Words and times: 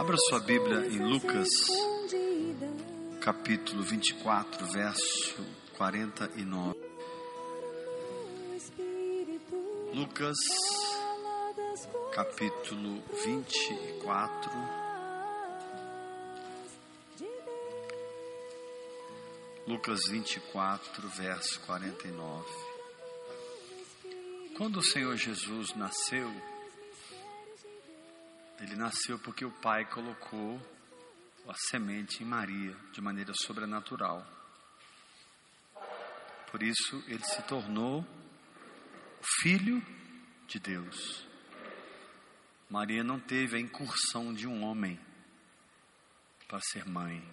Abra 0.00 0.16
sua 0.16 0.40
Bíblia 0.40 0.86
em 0.86 0.98
Lucas, 0.98 1.50
capítulo 3.20 3.82
24, 3.82 4.66
verso 4.68 5.46
49. 5.76 6.74
Lucas, 9.92 10.38
capítulo 12.14 13.02
24. 13.26 14.50
Lucas 19.66 20.00
24, 20.08 21.08
verso 21.10 21.60
49. 21.66 22.48
Quando 24.56 24.78
o 24.78 24.82
Senhor 24.82 25.14
Jesus 25.18 25.74
nasceu, 25.74 26.32
ele 28.60 28.76
nasceu 28.76 29.18
porque 29.18 29.44
o 29.44 29.50
Pai 29.50 29.86
colocou 29.86 30.60
a 31.48 31.54
semente 31.70 32.22
em 32.22 32.26
Maria 32.26 32.76
de 32.92 33.00
maneira 33.00 33.32
sobrenatural. 33.34 34.24
Por 36.50 36.62
isso 36.62 37.02
ele 37.06 37.24
se 37.24 37.42
tornou 37.42 38.06
filho 39.42 39.82
de 40.46 40.58
Deus. 40.58 41.26
Maria 42.68 43.02
não 43.02 43.18
teve 43.18 43.56
a 43.56 43.60
incursão 43.60 44.32
de 44.32 44.46
um 44.46 44.62
homem 44.62 45.00
para 46.46 46.60
ser 46.60 46.84
mãe. 46.86 47.26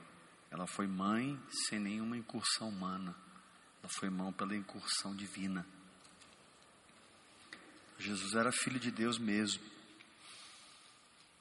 Ela 0.49 0.65
foi 0.65 0.87
mãe 0.87 1.39
sem 1.67 1.77
nenhuma 1.77 2.17
incursão 2.17 2.69
humana. 2.69 3.15
Ela 3.81 3.91
foi 3.99 4.09
mãe 4.09 4.31
pela 4.33 4.55
incursão 4.55 5.15
divina. 5.15 5.65
Jesus 7.99 8.33
era 8.33 8.51
filho 8.51 8.79
de 8.79 8.91
Deus 8.91 9.17
mesmo. 9.17 9.76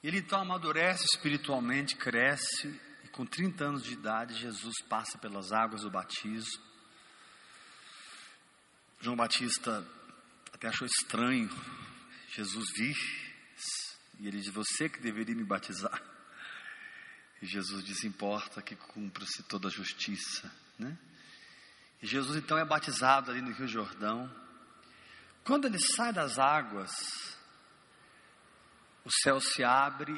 Ele 0.03 0.19
então 0.19 0.39
amadurece 0.39 1.05
espiritualmente, 1.05 1.95
cresce, 1.95 2.79
e 3.03 3.07
com 3.09 3.25
30 3.25 3.63
anos 3.65 3.83
de 3.83 3.93
idade, 3.93 4.35
Jesus 4.35 4.75
passa 4.87 5.17
pelas 5.17 5.51
águas 5.51 5.81
do 5.81 5.89
batismo. 5.89 6.61
João 8.99 9.15
Batista 9.15 9.85
até 10.53 10.67
achou 10.67 10.87
estranho 10.87 11.49
Jesus 12.29 12.65
vir, 12.75 12.97
e 14.19 14.27
ele 14.27 14.39
diz: 14.39 14.53
Você 14.53 14.89
que 14.89 14.99
deveria 14.99 15.35
me 15.35 15.43
batizar. 15.43 16.01
E 17.41 17.45
Jesus 17.45 17.83
diz: 17.83 18.03
Importa 18.03 18.61
que 18.61 18.75
cumpra-se 18.75 19.43
toda 19.43 19.67
a 19.67 19.71
justiça, 19.71 20.51
né? 20.77 20.97
E 22.01 22.07
Jesus 22.07 22.37
então 22.37 22.57
é 22.57 22.65
batizado 22.65 23.31
ali 23.31 23.41
no 23.41 23.51
Rio 23.51 23.67
Jordão. 23.67 24.31
Quando 25.43 25.65
ele 25.65 25.79
sai 25.79 26.11
das 26.11 26.37
águas, 26.37 26.91
o 29.07 29.11
céu 29.23 29.39
se 29.39 29.63
abre 29.63 30.13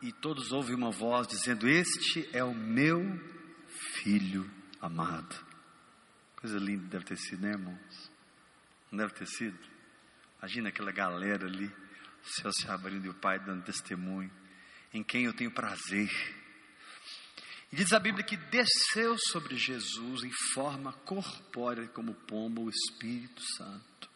e 0.00 0.10
todos 0.10 0.52
ouvem 0.52 0.74
uma 0.74 0.90
voz 0.90 1.26
dizendo: 1.26 1.68
Este 1.68 2.26
é 2.32 2.42
o 2.42 2.54
meu 2.54 2.98
filho 4.02 4.50
amado. 4.80 5.38
Coisa 6.36 6.58
linda 6.58 6.88
deve 6.88 7.04
ter 7.04 7.18
sido, 7.18 7.42
né, 7.42 7.50
irmãos? 7.50 8.10
Não 8.90 9.00
deve 9.00 9.12
ter 9.12 9.26
sido? 9.26 9.58
Imagina 10.38 10.70
aquela 10.70 10.90
galera 10.90 11.46
ali, 11.46 11.66
o 11.66 12.40
céu 12.40 12.50
se 12.52 12.66
abrindo 12.70 13.04
e 13.04 13.10
o 13.10 13.14
Pai 13.14 13.38
dando 13.38 13.64
testemunho, 13.64 14.32
em 14.94 15.02
quem 15.02 15.24
eu 15.26 15.34
tenho 15.34 15.50
prazer. 15.50 16.10
E 17.70 17.76
diz 17.76 17.92
a 17.92 18.00
Bíblia 18.00 18.24
que 18.24 18.38
desceu 18.38 19.14
sobre 19.30 19.58
Jesus 19.58 20.24
em 20.24 20.32
forma 20.54 20.94
corpórea, 21.04 21.86
como 21.88 22.14
pombo, 22.14 22.62
o 22.62 22.70
Espírito 22.70 23.42
Santo. 23.58 24.10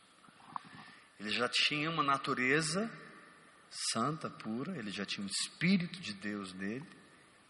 Ele 1.20 1.30
já 1.30 1.51
tinha 1.51 1.91
uma 1.91 2.03
natureza 2.03 2.91
santa, 3.93 4.31
pura, 4.31 4.77
ele 4.77 4.91
já 4.91 5.05
tinha 5.05 5.25
um 5.25 5.29
Espírito 5.29 6.01
de 6.01 6.13
Deus 6.14 6.53
nele, 6.53 6.87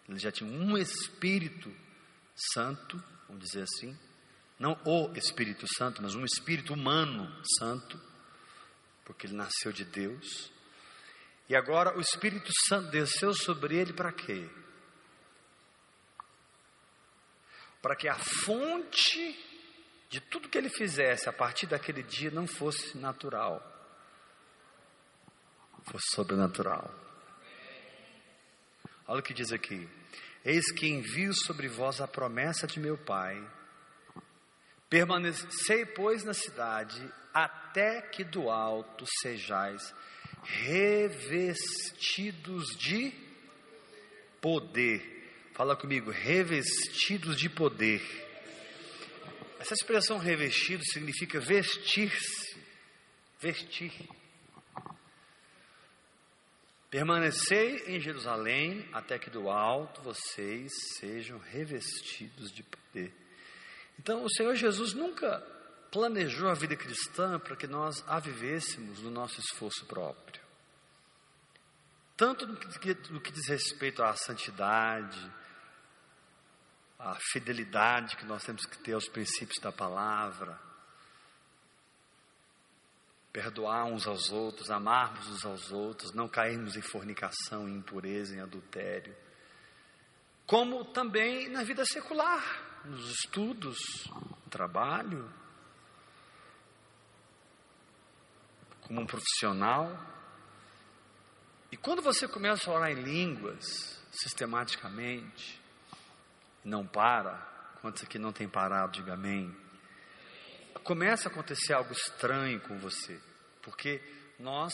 ele 0.08 0.18
já 0.18 0.30
tinha 0.30 0.48
um 0.48 0.76
Espírito 0.76 1.74
Santo, 2.54 3.02
vamos 3.28 3.44
dizer 3.44 3.62
assim, 3.62 3.98
não 4.58 4.78
o 4.84 5.12
Espírito 5.16 5.66
Santo, 5.76 6.02
mas 6.02 6.14
um 6.14 6.24
Espírito 6.24 6.72
humano 6.72 7.30
santo, 7.58 8.00
porque 9.04 9.26
ele 9.26 9.34
nasceu 9.34 9.72
de 9.72 9.84
Deus. 9.84 10.50
E 11.48 11.54
agora 11.54 11.96
o 11.96 12.00
Espírito 12.00 12.50
Santo 12.66 12.90
desceu 12.90 13.32
sobre 13.34 13.76
ele 13.76 13.92
para 13.92 14.12
quê? 14.12 14.48
Para 17.82 17.94
que 17.94 18.08
a 18.08 18.18
fonte 18.18 19.38
de 20.08 20.20
tudo 20.20 20.48
que 20.48 20.58
ele 20.58 20.70
fizesse 20.70 21.28
a 21.28 21.32
partir 21.32 21.66
daquele 21.66 22.02
dia 22.02 22.30
não 22.30 22.46
fosse 22.46 22.96
natural, 22.96 23.75
fosse 25.90 26.14
sobrenatural. 26.14 26.92
Olha 29.06 29.20
o 29.20 29.22
que 29.22 29.34
diz 29.34 29.52
aqui: 29.52 29.88
Eis 30.44 30.70
que 30.72 30.88
envio 30.88 31.32
sobre 31.34 31.68
vós 31.68 32.00
a 32.00 32.08
promessa 32.08 32.66
de 32.66 32.80
meu 32.80 32.98
Pai. 32.98 33.40
Permanecei, 34.88 35.84
pois, 35.84 36.22
na 36.24 36.32
cidade, 36.32 37.12
até 37.34 38.00
que 38.02 38.22
do 38.24 38.48
alto 38.50 39.04
sejais 39.20 39.92
revestidos 40.42 41.56
de 42.78 43.12
poder. 44.40 45.14
Fala 45.54 45.74
comigo, 45.74 46.10
revestidos 46.10 47.36
de 47.36 47.48
poder. 47.48 48.00
Essa 49.58 49.74
expressão 49.74 50.18
revestido 50.18 50.84
significa 50.84 51.40
vestir-se, 51.40 52.56
vestir. 53.40 53.92
Permanecei 56.96 57.94
em 57.94 58.00
Jerusalém 58.00 58.88
até 58.90 59.18
que 59.18 59.28
do 59.28 59.50
alto 59.50 60.00
vocês 60.00 60.72
sejam 60.98 61.38
revestidos 61.38 62.50
de 62.50 62.62
poder. 62.62 63.14
Então, 63.98 64.24
o 64.24 64.30
Senhor 64.30 64.54
Jesus 64.54 64.94
nunca 64.94 65.40
planejou 65.92 66.48
a 66.48 66.54
vida 66.54 66.74
cristã 66.74 67.38
para 67.38 67.54
que 67.54 67.66
nós 67.66 68.02
a 68.08 68.18
vivêssemos 68.18 69.02
no 69.02 69.10
nosso 69.10 69.38
esforço 69.38 69.84
próprio. 69.84 70.40
Tanto 72.16 72.46
no 72.46 72.56
que, 72.56 72.96
no 73.10 73.20
que 73.20 73.30
diz 73.30 73.46
respeito 73.46 74.02
à 74.02 74.16
santidade, 74.16 75.20
à 76.98 77.14
fidelidade 77.30 78.16
que 78.16 78.24
nós 78.24 78.42
temos 78.42 78.64
que 78.64 78.78
ter 78.78 78.94
aos 78.94 79.06
princípios 79.06 79.60
da 79.60 79.70
palavra, 79.70 80.58
perdoar 83.36 83.84
uns 83.84 84.06
aos 84.06 84.32
outros, 84.32 84.70
amarmos 84.70 85.28
uns 85.28 85.44
aos 85.44 85.70
outros, 85.70 86.14
não 86.14 86.26
cairmos 86.26 86.74
em 86.74 86.80
fornicação, 86.80 87.68
em 87.68 87.74
impureza, 87.74 88.34
em 88.34 88.40
adultério. 88.40 89.14
Como 90.46 90.86
também 90.86 91.50
na 91.50 91.62
vida 91.62 91.84
secular, 91.84 92.42
nos 92.86 93.10
estudos, 93.10 93.76
no 94.06 94.50
trabalho, 94.50 95.30
como 98.80 99.02
um 99.02 99.06
profissional. 99.06 99.94
E 101.70 101.76
quando 101.76 102.00
você 102.00 102.26
começa 102.26 102.70
a 102.70 102.74
orar 102.74 102.90
em 102.90 103.02
línguas, 103.02 104.00
sistematicamente, 104.12 105.60
não 106.64 106.86
para, 106.86 107.36
quantos 107.82 108.02
aqui 108.02 108.18
não 108.18 108.32
tem 108.32 108.48
parado, 108.48 108.92
diga 108.92 109.12
amém 109.12 109.54
começa 110.86 111.28
a 111.28 111.32
acontecer 111.32 111.72
algo 111.72 111.92
estranho 111.92 112.60
com 112.60 112.78
você, 112.78 113.20
porque 113.66 114.00
nós 114.38 114.72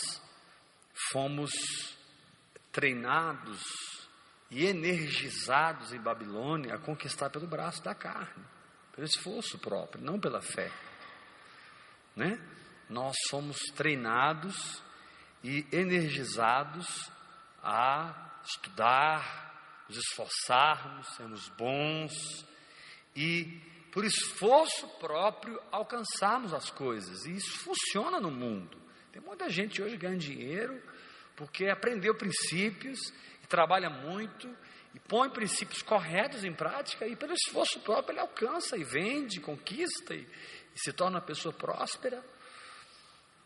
fomos 1.10 1.50
treinados 2.70 3.58
e 4.50 4.66
energizados 4.66 5.94
em 5.94 5.98
Babilônia 5.98 6.74
a 6.74 6.78
conquistar 6.78 7.30
pelo 7.30 7.46
braço 7.46 7.82
da 7.82 7.94
carne, 7.94 8.44
pelo 8.94 9.06
esforço 9.06 9.58
próprio, 9.58 10.04
não 10.04 10.20
pela 10.20 10.42
fé. 10.42 10.70
Né? 12.14 12.38
Nós 12.90 13.16
somos 13.30 13.56
treinados 13.74 14.82
e 15.42 15.66
energizados 15.72 16.86
a 17.62 18.42
estudar, 18.44 19.86
nos 19.88 19.96
esforçarmos, 19.96 21.06
sermos 21.16 21.48
bons 21.48 22.12
e 23.16 23.58
por 23.90 24.04
esforço 24.04 24.86
próprio, 24.98 25.58
alcançarmos 25.70 26.52
as 26.52 26.70
coisas. 26.70 27.24
E 27.24 27.36
isso 27.36 27.58
funciona 27.60 28.20
no 28.20 28.30
mundo. 28.30 28.81
Tem 29.12 29.22
muita 29.22 29.48
gente 29.48 29.82
hoje 29.82 29.96
ganhando 29.96 30.20
dinheiro 30.20 30.82
porque 31.36 31.68
aprendeu 31.68 32.14
princípios 32.14 32.98
e 33.42 33.46
trabalha 33.46 33.88
muito 33.88 34.48
e 34.94 35.00
põe 35.00 35.30
princípios 35.30 35.82
corretos 35.82 36.44
em 36.44 36.52
prática 36.52 37.06
e 37.06 37.14
pelo 37.14 37.32
esforço 37.32 37.80
próprio 37.80 38.14
ele 38.14 38.20
alcança 38.20 38.76
e 38.76 38.84
vende, 38.84 39.40
conquista 39.40 40.14
e, 40.14 40.20
e 40.20 40.78
se 40.78 40.92
torna 40.92 41.18
uma 41.18 41.24
pessoa 41.24 41.52
próspera. 41.52 42.24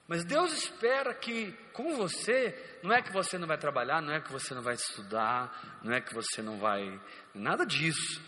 Mas 0.09 0.25
Deus 0.25 0.53
espera 0.53 1.13
que 1.13 1.53
com 1.73 1.97
você, 1.97 2.79
não 2.83 2.93
é 2.93 3.03
que 3.03 3.13
você 3.13 3.37
não 3.37 3.47
vai 3.47 3.59
trabalhar, 3.59 4.01
não 4.01 4.15
é 4.15 4.21
que 4.21 4.33
você 4.33 4.55
não 4.55 4.63
vai 4.63 4.75
estudar, 4.75 5.81
não 5.83 5.93
é 5.93 6.01
que 6.01 6.15
você 6.15 6.41
não 6.41 6.59
vai. 6.59 7.01
Nada 7.35 7.67
disso 7.67 8.23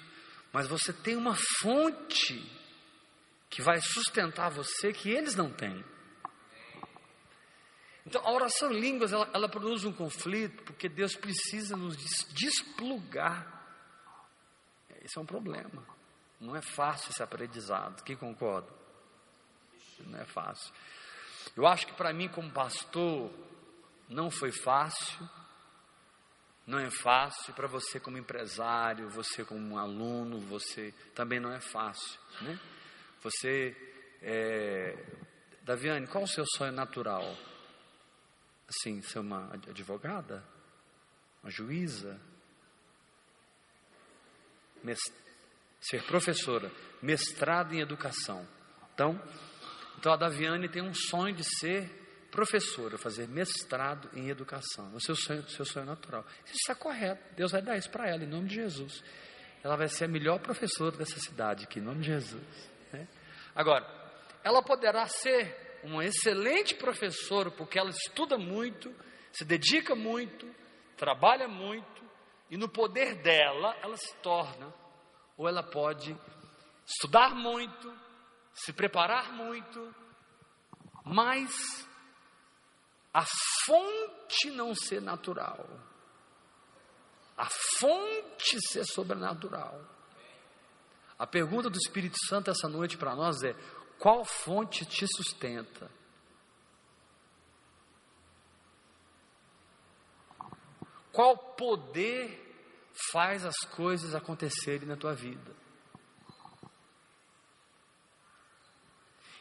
mas 0.52 0.66
você 0.66 0.92
tem 0.92 1.16
uma 1.16 1.36
fonte 1.60 2.44
que 3.50 3.62
vai 3.62 3.80
sustentar 3.80 4.50
você 4.50 4.92
que 4.92 5.10
eles 5.10 5.34
não 5.34 5.50
têm. 5.52 5.84
Então, 8.08 8.26
a 8.26 8.32
oração 8.32 8.72
em 8.72 8.80
línguas, 8.80 9.12
ela, 9.12 9.28
ela 9.34 9.50
produz 9.50 9.84
um 9.84 9.92
conflito, 9.92 10.62
porque 10.62 10.88
Deus 10.88 11.14
precisa 11.14 11.76
nos 11.76 11.94
desplugar. 12.32 13.46
Esse 15.02 15.18
é 15.18 15.20
um 15.20 15.26
problema. 15.26 15.86
Não 16.40 16.56
é 16.56 16.62
fácil 16.62 17.10
esse 17.10 17.22
aprendizado. 17.22 18.02
Quem 18.04 18.16
concorda? 18.16 18.66
Não 20.06 20.18
é 20.18 20.24
fácil. 20.24 20.72
Eu 21.54 21.66
acho 21.66 21.86
que 21.86 21.92
para 21.92 22.10
mim, 22.14 22.28
como 22.28 22.50
pastor, 22.50 23.30
não 24.08 24.30
foi 24.30 24.52
fácil. 24.52 25.28
Não 26.66 26.78
é 26.78 26.90
fácil. 26.90 27.52
Para 27.52 27.68
você, 27.68 28.00
como 28.00 28.16
empresário, 28.16 29.10
você, 29.10 29.44
como 29.44 29.74
um 29.74 29.76
aluno, 29.76 30.40
você 30.40 30.94
também 31.14 31.38
não 31.38 31.52
é 31.52 31.60
fácil. 31.60 32.18
Né? 32.40 32.58
Você, 33.22 33.76
é... 34.22 34.96
Daviane, 35.62 36.06
qual 36.06 36.24
o 36.24 36.26
seu 36.26 36.46
sonho 36.56 36.72
natural? 36.72 37.36
Assim, 38.68 39.00
ser 39.02 39.20
uma 39.20 39.52
advogada? 39.54 40.44
Uma 41.42 41.50
juíza? 41.50 42.20
ser 45.80 46.02
professora, 46.04 46.70
mestrado 47.02 47.74
em 47.74 47.80
educação. 47.80 48.46
Então, 48.94 49.20
então 49.98 50.12
a 50.12 50.16
Daviane 50.16 50.68
tem 50.68 50.82
um 50.82 50.94
sonho 50.94 51.34
de 51.34 51.44
ser 51.44 51.88
professora, 52.30 52.98
fazer 52.98 53.28
mestrado 53.28 54.08
em 54.14 54.28
educação. 54.28 54.94
O 54.94 55.00
seu 55.00 55.14
sonho, 55.14 55.48
seu 55.48 55.64
sonho 55.64 55.86
natural. 55.86 56.24
Isso 56.44 56.56
está 56.56 56.74
correto. 56.74 57.22
Deus 57.34 57.52
vai 57.52 57.62
dar 57.62 57.76
isso 57.76 57.90
para 57.90 58.08
ela, 58.08 58.22
em 58.22 58.28
nome 58.28 58.48
de 58.48 58.56
Jesus. 58.56 59.02
Ela 59.62 59.76
vai 59.76 59.88
ser 59.88 60.04
a 60.04 60.08
melhor 60.08 60.38
professora 60.38 60.96
dessa 60.96 61.18
cidade 61.18 61.64
aqui, 61.64 61.78
em 61.78 61.82
nome 61.82 62.00
de 62.00 62.06
Jesus. 62.06 62.70
Né? 62.92 63.08
Agora, 63.54 63.86
ela 64.44 64.62
poderá 64.62 65.06
ser 65.06 65.67
uma 65.82 66.04
excelente 66.04 66.74
professora, 66.74 67.50
porque 67.50 67.78
ela 67.78 67.90
estuda 67.90 68.36
muito, 68.36 68.94
se 69.32 69.44
dedica 69.44 69.94
muito, 69.94 70.46
trabalha 70.96 71.48
muito, 71.48 72.02
e 72.50 72.56
no 72.56 72.68
poder 72.68 73.16
dela, 73.16 73.76
ela 73.82 73.96
se 73.96 74.14
torna, 74.16 74.72
ou 75.36 75.48
ela 75.48 75.62
pode 75.62 76.16
estudar 76.86 77.34
muito, 77.34 77.92
se 78.52 78.72
preparar 78.72 79.32
muito, 79.32 79.94
mas 81.04 81.86
a 83.12 83.24
fonte 83.64 84.50
não 84.50 84.74
ser 84.74 85.00
natural, 85.00 85.68
a 87.36 87.46
fonte 87.78 88.58
ser 88.68 88.84
sobrenatural. 88.84 89.80
A 91.18 91.26
pergunta 91.26 91.68
do 91.68 91.76
Espírito 91.76 92.16
Santo 92.26 92.50
essa 92.50 92.68
noite 92.68 92.96
para 92.96 93.14
nós 93.14 93.42
é: 93.42 93.54
qual 93.98 94.24
fonte 94.24 94.84
te 94.86 95.06
sustenta? 95.06 95.90
Qual 101.12 101.36
poder 101.36 102.46
faz 103.10 103.44
as 103.44 103.58
coisas 103.74 104.14
acontecerem 104.14 104.86
na 104.86 104.96
tua 104.96 105.14
vida? 105.14 105.56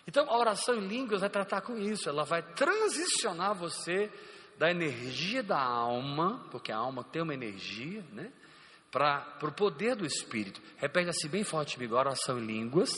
Então, 0.08 0.28
a 0.30 0.38
oração 0.38 0.76
em 0.76 0.88
línguas 0.88 1.22
vai 1.22 1.30
tratar 1.30 1.62
com 1.62 1.78
isso, 1.78 2.08
ela 2.08 2.24
vai 2.24 2.42
transicionar 2.42 3.54
você 3.54 4.10
da 4.58 4.72
energia 4.72 5.44
da 5.44 5.62
alma, 5.62 6.48
porque 6.50 6.72
a 6.72 6.78
alma 6.78 7.04
tem 7.04 7.22
uma 7.22 7.34
energia, 7.34 8.04
né? 8.14 8.32
Para 8.90 9.38
o 9.44 9.52
poder 9.52 9.96
do 9.96 10.06
Espírito. 10.06 10.62
Repete 10.78 11.10
assim 11.10 11.28
bem 11.28 11.44
forte 11.44 11.76
comigo: 11.76 11.96
oração 11.96 12.40
em 12.40 12.46
línguas, 12.46 12.90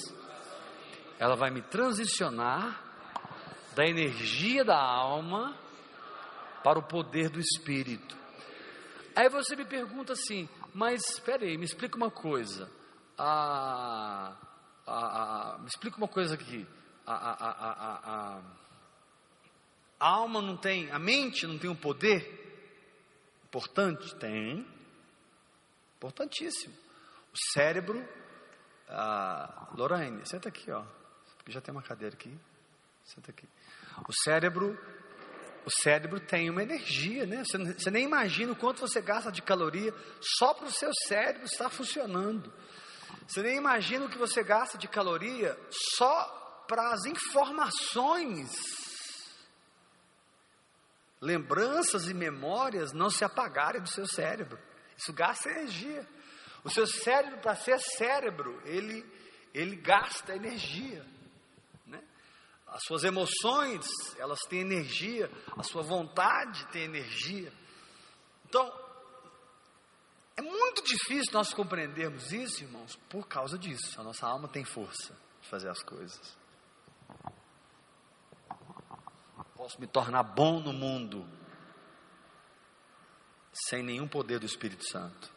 ela 1.19 1.35
vai 1.35 1.51
me 1.51 1.61
transicionar 1.61 2.81
da 3.75 3.85
energia 3.85 4.63
da 4.63 4.81
alma 4.81 5.55
para 6.63 6.79
o 6.79 6.83
poder 6.83 7.29
do 7.29 7.39
Espírito. 7.39 8.17
Aí 9.13 9.27
você 9.27 9.55
me 9.55 9.65
pergunta 9.65 10.13
assim, 10.13 10.47
mas 10.73 11.01
espera 11.09 11.43
aí, 11.43 11.57
me 11.57 11.65
explica 11.65 11.97
uma 11.97 12.09
coisa. 12.09 12.71
Ah, 13.17 14.33
ah, 14.87 15.55
ah, 15.55 15.57
me 15.59 15.67
explica 15.67 15.97
uma 15.97 16.07
coisa 16.07 16.35
aqui. 16.35 16.65
A, 17.05 18.41
alma 19.99 20.41
não 20.41 20.55
tem, 20.55 20.89
a 20.89 20.99
mente 20.99 21.45
não 21.45 21.57
tem 21.57 21.69
um 21.69 21.75
poder 21.75 22.37
importante? 23.43 24.15
Tem. 24.15 24.65
Importantíssimo. 25.97 26.73
O 27.33 27.37
cérebro, 27.51 28.07
ah, 28.87 29.67
Lorraine, 29.75 30.25
senta 30.25 30.47
aqui, 30.47 30.71
ó. 30.71 30.98
Já 31.49 31.61
tem 31.61 31.73
uma 31.73 31.83
cadeira 31.83 32.15
aqui. 32.15 32.33
Senta 33.03 33.31
aqui. 33.31 33.47
O 34.07 34.13
cérebro 34.23 34.77
o 35.65 35.81
cérebro 35.83 36.19
tem 36.19 36.49
uma 36.49 36.63
energia, 36.63 37.25
né? 37.25 37.43
Você, 37.43 37.57
você 37.57 37.91
nem 37.91 38.05
imagina 38.05 38.53
o 38.53 38.55
quanto 38.55 38.79
você 38.79 39.01
gasta 39.01 39.31
de 39.31 39.41
caloria 39.41 39.93
só 40.19 40.53
para 40.53 40.65
o 40.65 40.71
seu 40.71 40.89
cérebro 41.07 41.45
estar 41.45 41.69
funcionando. 41.69 42.51
Você 43.27 43.43
nem 43.43 43.57
imagina 43.57 44.05
o 44.05 44.09
que 44.09 44.17
você 44.17 44.41
gasta 44.41 44.77
de 44.77 44.87
caloria 44.87 45.55
só 45.95 46.65
para 46.67 46.91
as 46.91 47.05
informações, 47.05 48.49
lembranças 51.21 52.07
e 52.07 52.13
memórias 52.13 52.93
não 52.93 53.09
se 53.09 53.23
apagarem 53.23 53.81
do 53.81 53.89
seu 53.89 54.07
cérebro. 54.07 54.57
Isso 54.97 55.13
gasta 55.13 55.49
energia. 55.49 56.07
O 56.63 56.69
seu 56.69 56.87
cérebro, 56.87 57.39
para 57.39 57.55
ser 57.55 57.79
cérebro, 57.79 58.61
ele, 58.65 59.05
ele 59.53 59.75
gasta 59.75 60.35
energia. 60.35 61.05
As 62.71 62.83
suas 62.83 63.03
emoções, 63.03 63.87
elas 64.17 64.39
têm 64.47 64.61
energia, 64.61 65.29
a 65.57 65.63
sua 65.63 65.81
vontade 65.81 66.65
tem 66.67 66.83
energia. 66.83 67.51
Então, 68.45 68.71
é 70.37 70.41
muito 70.41 70.83
difícil 70.83 71.33
nós 71.33 71.53
compreendermos 71.53 72.31
isso, 72.31 72.63
irmãos, 72.63 72.95
por 73.09 73.27
causa 73.27 73.57
disso. 73.57 73.99
A 73.99 74.03
nossa 74.03 74.27
alma 74.27 74.47
tem 74.47 74.63
força 74.63 75.13
de 75.41 75.49
fazer 75.49 75.69
as 75.69 75.81
coisas. 75.83 76.37
Posso 79.55 79.81
me 79.81 79.87
tornar 79.87 80.23
bom 80.23 80.59
no 80.59 80.71
mundo 80.71 81.27
sem 83.51 83.83
nenhum 83.83 84.07
poder 84.07 84.39
do 84.39 84.45
Espírito 84.45 84.87
Santo. 84.89 85.29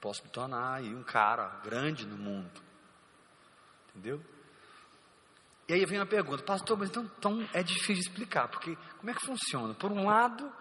Posso 0.00 0.22
me 0.24 0.30
tornar 0.30 0.74
aí 0.74 0.94
um 0.94 1.02
cara 1.02 1.48
grande 1.60 2.04
no 2.04 2.18
mundo. 2.18 2.60
Entendeu? 3.88 4.22
E 5.68 5.74
aí 5.74 5.86
vem 5.86 6.00
a 6.00 6.06
pergunta, 6.06 6.42
pastor, 6.42 6.76
mas 6.76 6.90
então, 6.90 7.10
então 7.18 7.48
é 7.52 7.62
difícil 7.62 8.02
explicar, 8.02 8.48
porque 8.48 8.76
como 8.98 9.10
é 9.10 9.14
que 9.14 9.24
funciona? 9.24 9.74
Por 9.74 9.92
um 9.92 10.06
lado, 10.06 10.52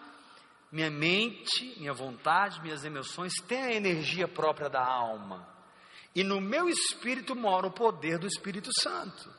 minha 0.72 0.90
mente, 0.90 1.76
minha 1.78 1.94
vontade, 1.94 2.62
minhas 2.62 2.86
emoções 2.86 3.34
têm 3.48 3.64
a 3.64 3.74
energia 3.74 4.28
própria 4.28 4.70
da 4.70 4.86
alma, 4.86 5.48
e 6.16 6.24
no 6.24 6.40
meu 6.40 6.70
espírito 6.70 7.36
mora 7.36 7.68
o 7.68 7.72
poder 7.72 8.20
do 8.20 8.28
Espírito 8.28 8.70
Santo. 8.80 9.30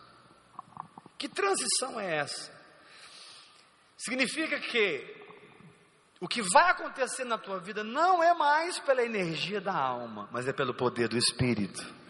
Que 1.19 1.29
transição 1.29 2.01
é 2.01 2.17
essa? 2.17 2.51
Significa 3.97 4.59
que 4.59 5.23
o 6.21 6.27
que 6.27 6.43
vai 6.43 6.71
acontecer 6.71 7.25
na 7.25 7.39
tua 7.39 7.61
vida 7.61 7.85
não 7.85 8.23
é 8.23 8.35
mais 8.35 8.79
pela 8.81 9.05
energia 9.05 9.61
da 9.61 9.75
alma, 9.75 10.29
mas 10.33 10.49
é 10.49 10.53
pelo 10.53 10.75
poder 10.75 11.09
do 11.09 11.17
Espírito. 11.17 12.02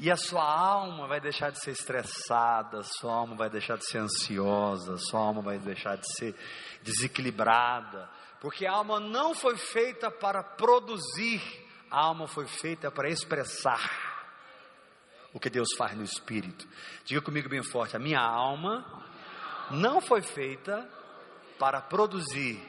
E 0.00 0.12
a 0.12 0.16
sua 0.16 0.44
alma 0.44 1.08
vai 1.08 1.20
deixar 1.20 1.50
de 1.50 1.60
ser 1.60 1.72
estressada, 1.72 2.84
sua 2.84 3.12
alma 3.12 3.34
vai 3.34 3.50
deixar 3.50 3.76
de 3.76 3.84
ser 3.84 3.98
ansiosa, 3.98 4.96
sua 4.96 5.18
alma 5.18 5.42
vai 5.42 5.58
deixar 5.58 5.96
de 5.96 6.06
ser 6.14 6.36
desequilibrada, 6.82 8.08
porque 8.40 8.64
a 8.64 8.72
alma 8.72 9.00
não 9.00 9.34
foi 9.34 9.56
feita 9.56 10.08
para 10.08 10.40
produzir, 10.40 11.42
a 11.90 12.00
alma 12.00 12.28
foi 12.28 12.46
feita 12.46 12.92
para 12.92 13.10
expressar 13.10 14.08
o 15.32 15.40
que 15.40 15.50
Deus 15.50 15.68
faz 15.76 15.96
no 15.96 16.04
espírito. 16.04 16.64
Diga 17.04 17.20
comigo 17.20 17.48
bem 17.48 17.64
forte: 17.64 17.96
a 17.96 17.98
minha 17.98 18.20
alma 18.20 18.86
não 19.72 20.00
foi 20.00 20.22
feita 20.22 20.88
para 21.58 21.80
produzir, 21.80 22.62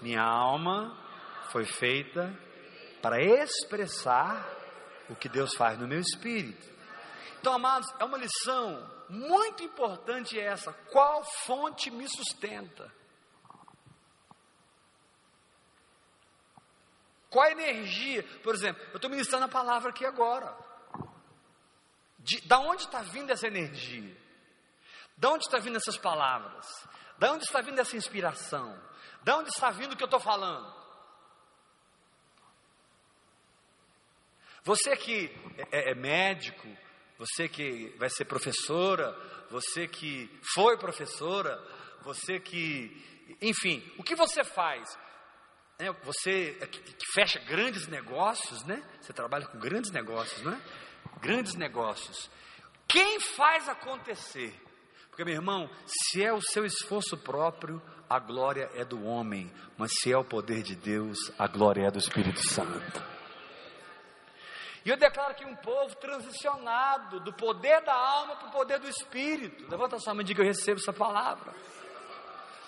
minha 0.00 0.22
alma 0.22 0.96
foi 1.50 1.64
feita 1.64 2.32
para 3.02 3.20
expressar 3.20 4.63
o 5.08 5.14
que 5.14 5.28
Deus 5.28 5.54
faz 5.54 5.78
no 5.78 5.86
meu 5.86 6.00
espírito. 6.00 6.66
Então, 7.40 7.52
amados, 7.52 7.88
é 7.98 8.04
uma 8.04 8.18
lição 8.18 8.90
muito 9.08 9.62
importante 9.62 10.38
essa. 10.38 10.72
Qual 10.90 11.22
fonte 11.44 11.90
me 11.90 12.08
sustenta? 12.08 12.90
Qual 17.28 17.44
a 17.44 17.50
energia? 17.50 18.22
Por 18.42 18.54
exemplo, 18.54 18.82
eu 18.90 18.96
estou 18.96 19.10
ministrando 19.10 19.44
a 19.44 19.48
palavra 19.48 19.90
aqui 19.90 20.06
agora. 20.06 20.56
De, 22.18 22.40
da 22.42 22.58
onde 22.60 22.84
está 22.84 23.02
vindo 23.02 23.30
essa 23.30 23.46
energia? 23.46 24.16
Da 25.16 25.30
onde 25.30 25.44
está 25.44 25.58
vindo 25.58 25.76
essas 25.76 25.98
palavras? 25.98 26.66
Da 27.18 27.32
onde 27.32 27.44
está 27.44 27.60
vindo 27.60 27.78
essa 27.78 27.96
inspiração? 27.96 28.80
Da 29.22 29.36
onde 29.36 29.50
está 29.50 29.70
vindo 29.70 29.92
o 29.92 29.96
que 29.96 30.02
eu 30.02 30.06
estou 30.06 30.20
falando? 30.20 30.83
Você 34.64 34.96
que 34.96 35.30
é, 35.70 35.90
é 35.90 35.94
médico, 35.94 36.66
Você 37.18 37.48
que 37.48 37.94
vai 37.96 38.10
ser 38.10 38.24
professora, 38.24 39.16
você 39.50 39.86
que 39.86 40.28
foi 40.52 40.76
professora, 40.76 41.62
você 42.02 42.40
que, 42.40 43.36
enfim, 43.40 43.82
o 43.98 44.02
que 44.02 44.16
você 44.16 44.42
faz? 44.42 44.98
É, 45.78 45.90
você 46.04 46.52
que, 46.70 46.80
que 46.80 47.06
fecha 47.12 47.38
grandes 47.40 47.86
negócios, 47.86 48.64
né? 48.64 48.82
Você 49.00 49.12
trabalha 49.12 49.46
com 49.46 49.58
grandes 49.58 49.90
negócios, 49.90 50.42
não 50.42 50.52
é? 50.52 50.60
Grandes 51.20 51.54
negócios. 51.54 52.30
Quem 52.88 53.20
faz 53.20 53.68
acontecer? 53.68 54.52
Porque, 55.08 55.24
meu 55.24 55.34
irmão, 55.34 55.70
se 55.86 56.24
é 56.24 56.32
o 56.32 56.40
seu 56.40 56.64
esforço 56.64 57.16
próprio, 57.16 57.80
a 58.10 58.18
glória 58.18 58.68
é 58.74 58.84
do 58.84 59.04
homem, 59.04 59.50
mas 59.78 59.92
se 60.00 60.12
é 60.12 60.18
o 60.18 60.24
poder 60.24 60.62
de 60.62 60.74
Deus, 60.74 61.32
a 61.38 61.46
glória 61.46 61.86
é 61.86 61.90
do 61.90 61.98
Espírito 61.98 62.46
Santo. 62.48 63.13
E 64.84 64.90
eu 64.90 64.96
declaro 64.96 65.34
que 65.34 65.44
um 65.46 65.56
povo 65.56 65.96
transicionado 65.96 67.18
do 67.20 67.32
poder 67.32 67.80
da 67.82 67.94
alma 67.94 68.36
para 68.36 68.48
o 68.48 68.52
poder 68.52 68.78
do 68.78 68.88
espírito. 68.88 69.66
Levanta 69.70 69.96
a 69.96 69.98
sua 69.98 70.12
mão 70.12 70.20
e 70.20 70.24
diga: 70.24 70.42
Eu 70.42 70.46
recebo 70.46 70.78
essa 70.78 70.92
palavra. 70.92 71.54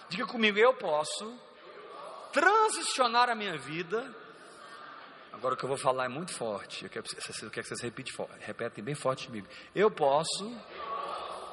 Diga 0.09 0.27
comigo: 0.27 0.59
Eu 0.59 0.73
posso 0.75 1.39
transicionar 2.33 3.29
a 3.29 3.35
minha 3.35 3.59
vida. 3.59 4.15
Agora 5.31 5.55
o 5.55 5.57
que 5.59 5.65
eu 5.65 5.69
vou 5.69 5.77
falar 5.77 6.07
é 6.07 6.09
muito 6.09 6.33
forte. 6.33 6.85
Eu 6.85 6.91
quero, 6.91 7.05
eu 7.07 7.51
quero 7.51 7.51
que 7.51 7.63
vocês 7.63 7.83
repitem, 7.83 8.15
repetem 8.41 8.83
bem 8.83 8.95
forte 8.95 9.27
comigo. 9.27 9.47
Eu 9.75 9.91
posso 9.91 10.51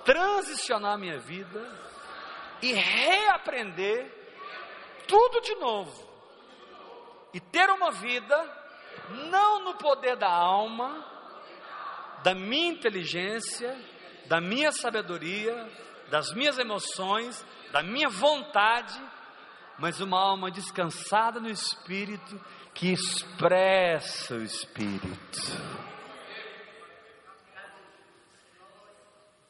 transicionar 0.05 0.93
a 0.93 0.97
minha 0.97 1.19
vida 1.19 1.69
e 2.61 2.71
reaprender 2.71 4.09
tudo 5.05 5.41
de 5.41 5.55
novo. 5.55 6.13
E 7.33 7.39
ter 7.41 7.69
uma 7.69 7.91
vida 7.91 8.62
não 9.29 9.63
no 9.63 9.75
poder 9.75 10.15
da 10.15 10.31
alma, 10.31 11.05
da 12.23 12.33
minha 12.33 12.71
inteligência, 12.71 13.77
da 14.27 14.39
minha 14.39 14.71
sabedoria, 14.71 15.69
das 16.09 16.33
minhas 16.33 16.57
emoções, 16.57 17.45
da 17.71 17.83
minha 17.83 18.09
vontade, 18.09 18.99
mas 19.77 19.99
uma 19.99 20.19
alma 20.19 20.51
descansada 20.51 21.39
no 21.39 21.49
Espírito 21.49 22.39
que 22.73 22.91
expressa 22.91 24.35
o 24.35 24.43
Espírito. 24.43 25.39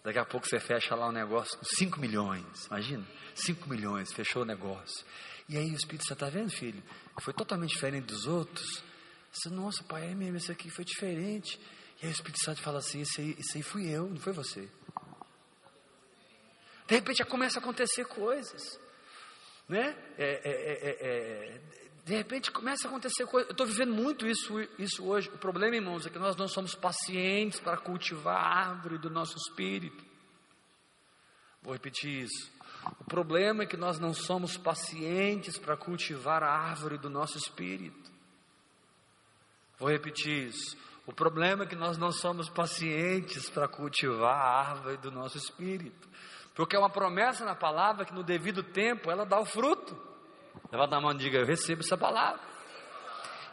Daqui 0.04 0.20
a 0.20 0.26
pouco 0.26 0.46
você 0.46 0.60
fecha 0.60 0.96
lá 0.96 1.08
um 1.08 1.14
negócio 1.14 1.58
com 1.58 1.64
5 1.64 2.00
milhões, 2.00 2.66
imagina, 2.66 3.06
5 3.36 3.70
milhões, 3.70 4.12
fechou 4.12 4.42
o 4.42 4.46
negócio. 4.46 5.06
E 5.48 5.58
aí 5.58 5.72
o 5.72 5.76
Espírito, 5.76 6.06
você 6.06 6.14
está 6.14 6.30
vendo, 6.30 6.52
filho? 6.52 6.84
Foi 7.22 7.34
totalmente 7.34 7.72
diferente 7.72 8.06
dos 8.06 8.26
outros. 8.26 8.84
Você, 9.34 9.50
nossa, 9.50 9.84
pai, 9.84 10.12
é 10.12 10.16
mesmo, 10.16 10.38
esse 10.38 10.52
aqui 10.52 10.70
foi 10.70 10.86
diferente. 10.86 11.60
E 12.02 12.06
aí 12.06 12.12
o 12.12 12.14
Espírito 12.14 12.40
Santo 12.44 12.62
fala 12.62 12.78
assim: 12.78 13.02
esse 13.02 13.20
aí, 13.20 13.36
esse 13.40 13.58
aí 13.58 13.64
fui 13.64 13.90
eu, 13.90 14.08
não 14.08 14.18
foi 14.18 14.32
você. 14.32 14.70
De 16.88 16.96
repente 16.96 17.18
já 17.18 17.26
começa 17.26 17.58
a 17.58 17.62
acontecer 17.62 18.06
coisas, 18.06 18.80
né? 19.68 19.98
É, 20.18 20.42
é, 20.44 20.98
é, 21.02 21.62
de 22.06 22.16
repente 22.16 22.52
começa 22.52 22.88
a 22.88 22.90
acontecer 22.90 23.26
coisas. 23.26 23.50
Eu 23.50 23.54
estou 23.54 23.66
vivendo 23.66 23.94
muito 23.94 24.28
isso, 24.28 24.60
isso 24.78 25.04
hoje. 25.04 25.30
O 25.30 25.38
problema, 25.38 25.76
irmãos, 25.76 26.06
é 26.06 26.10
que 26.10 26.20
nós 26.20 26.36
não 26.36 26.48
somos 26.48 26.76
pacientes 26.76 27.60
para 27.60 27.78
cultivar 27.78 28.36
a 28.36 28.70
árvore 28.70 29.00
do 29.00 29.10
nosso 29.10 29.36
espírito. 29.38 30.04
Vou 31.62 31.74
repetir 31.74 32.26
isso. 32.26 32.52
O 33.00 33.06
problema 33.06 33.64
é 33.64 33.66
que 33.66 33.78
nós 33.78 33.98
não 33.98 34.14
somos 34.14 34.58
pacientes 34.58 35.58
para 35.58 35.78
cultivar 35.78 36.44
a 36.44 36.52
árvore 36.52 36.98
do 36.98 37.10
nosso 37.10 37.38
espírito. 37.38 38.13
Vou 39.78 39.90
repetir 39.90 40.48
isso. 40.48 40.78
O 41.06 41.12
problema 41.12 41.64
é 41.64 41.68
que 41.68 41.76
nós 41.76 41.98
não 41.98 42.12
somos 42.12 42.50
pacientes 42.50 43.50
para 43.50 43.68
cultivar 43.68 44.36
a 44.36 44.70
árvore 44.70 44.98
do 44.98 45.12
nosso 45.12 45.38
espírito. 45.38 46.08
Porque 46.56 46.76
é 46.76 46.80
uma 46.80 46.90
promessa 46.90 47.44
na 47.44 47.56
palavra 47.56 48.06
que 48.06 48.14
no 48.14 48.24
devido 48.24 48.64
tempo 48.64 49.12
ela 49.12 49.26
dá 49.26 49.40
o 49.40 49.46
fruto. 49.46 49.98
Levanta 50.72 50.96
a 50.96 51.02
mão 51.02 51.12
e 51.12 51.18
diga: 51.18 51.40
Eu 51.40 51.46
recebo 51.46 51.82
essa 51.82 51.98
palavra. 51.98 52.42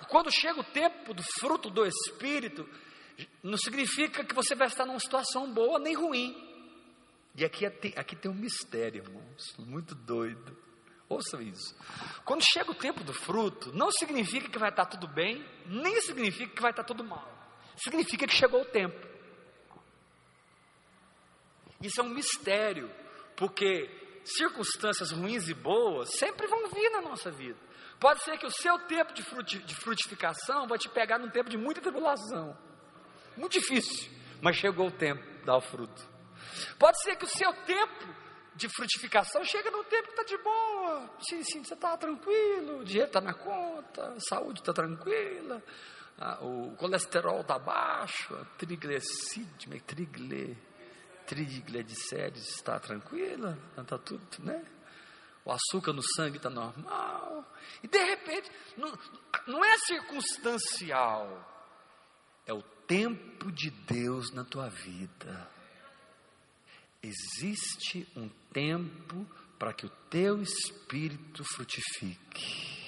E 0.02 0.06
quando 0.06 0.30
chega 0.30 0.60
o 0.60 0.64
tempo 0.64 1.12
do 1.12 1.22
fruto 1.40 1.70
do 1.70 1.84
espírito, 1.84 2.68
não 3.42 3.56
significa 3.56 4.24
que 4.24 4.34
você 4.34 4.54
vai 4.54 4.68
estar 4.68 4.86
numa 4.86 5.00
situação 5.00 5.52
boa 5.52 5.78
nem 5.78 5.94
ruim. 5.94 6.48
E 7.34 7.44
aqui, 7.44 7.64
é, 7.64 7.72
aqui 7.96 8.16
tem 8.16 8.30
um 8.30 8.34
mistério, 8.34 9.02
irmãos, 9.02 9.56
muito 9.58 9.94
doido. 9.94 10.56
Ouça 11.10 11.42
isso. 11.42 11.74
Quando 12.24 12.40
chega 12.44 12.70
o 12.70 12.74
tempo 12.74 13.02
do 13.02 13.12
fruto, 13.12 13.72
não 13.74 13.90
significa 13.90 14.48
que 14.48 14.58
vai 14.60 14.70
estar 14.70 14.86
tudo 14.86 15.08
bem, 15.08 15.44
nem 15.66 16.00
significa 16.02 16.54
que 16.54 16.62
vai 16.62 16.70
estar 16.70 16.84
tudo 16.84 17.02
mal. 17.02 17.28
Significa 17.76 18.28
que 18.28 18.34
chegou 18.34 18.62
o 18.62 18.66
tempo. 18.66 19.08
Isso 21.82 22.00
é 22.00 22.04
um 22.04 22.10
mistério, 22.10 22.88
porque 23.36 23.90
circunstâncias 24.24 25.10
ruins 25.10 25.48
e 25.48 25.54
boas 25.54 26.10
sempre 26.16 26.46
vão 26.46 26.68
vir 26.68 26.90
na 26.90 27.00
nossa 27.00 27.28
vida. 27.28 27.58
Pode 27.98 28.22
ser 28.22 28.38
que 28.38 28.46
o 28.46 28.50
seu 28.50 28.78
tempo 28.86 29.12
de, 29.12 29.74
frutificação 29.74 30.68
vai 30.68 30.78
te 30.78 30.88
pegar 30.88 31.18
num 31.18 31.28
tempo 31.28 31.50
de 31.50 31.58
muita 31.58 31.80
tribulação. 31.80 32.56
Muito 33.36 33.54
difícil, 33.54 34.12
mas 34.40 34.56
chegou 34.56 34.86
o 34.86 34.92
tempo 34.92 35.20
de 35.22 35.44
dar 35.44 35.56
o 35.56 35.60
fruto. 35.60 36.08
Pode 36.78 37.02
ser 37.02 37.16
que 37.16 37.24
o 37.24 37.28
seu 37.28 37.52
tempo 37.64 38.29
de 38.60 38.68
frutificação 38.68 39.42
chega 39.44 39.70
num 39.70 39.82
tempo 39.84 40.08
que 40.08 40.20
está 40.20 40.22
de 40.22 40.36
boa. 40.42 41.10
Sim, 41.28 41.42
sim, 41.42 41.64
você 41.64 41.74
está 41.74 41.96
tranquilo, 41.96 42.80
o 42.80 42.84
dinheiro 42.84 43.06
está 43.06 43.20
na 43.20 43.32
conta, 43.32 44.12
a 44.12 44.20
saúde 44.20 44.60
está 44.60 44.72
tranquila, 44.72 45.62
a, 46.18 46.44
o 46.44 46.76
colesterol 46.76 47.40
está 47.40 47.58
baixo, 47.58 48.34
a 48.34 48.44
triglicídio, 48.56 49.80
trigle, 49.82 50.56
triglicérides 51.26 52.48
está 52.48 52.78
tranquila, 52.78 53.58
está 53.78 53.98
tudo, 53.98 54.26
né? 54.40 54.62
O 55.42 55.50
açúcar 55.50 55.94
no 55.94 56.02
sangue 56.02 56.36
está 56.36 56.50
normal. 56.50 57.50
E 57.82 57.88
de 57.88 57.98
repente, 57.98 58.50
não, 58.76 58.92
não 59.46 59.64
é 59.64 59.78
circunstancial, 59.78 61.48
é 62.46 62.52
o 62.52 62.62
tempo 62.86 63.50
de 63.50 63.70
Deus 63.70 64.30
na 64.32 64.44
tua 64.44 64.68
vida. 64.68 65.50
Existe 67.02 68.06
um 68.14 68.28
tempo 68.52 69.26
para 69.58 69.72
que 69.72 69.86
o 69.86 69.90
teu 70.10 70.42
espírito 70.42 71.44
frutifique. 71.44 72.78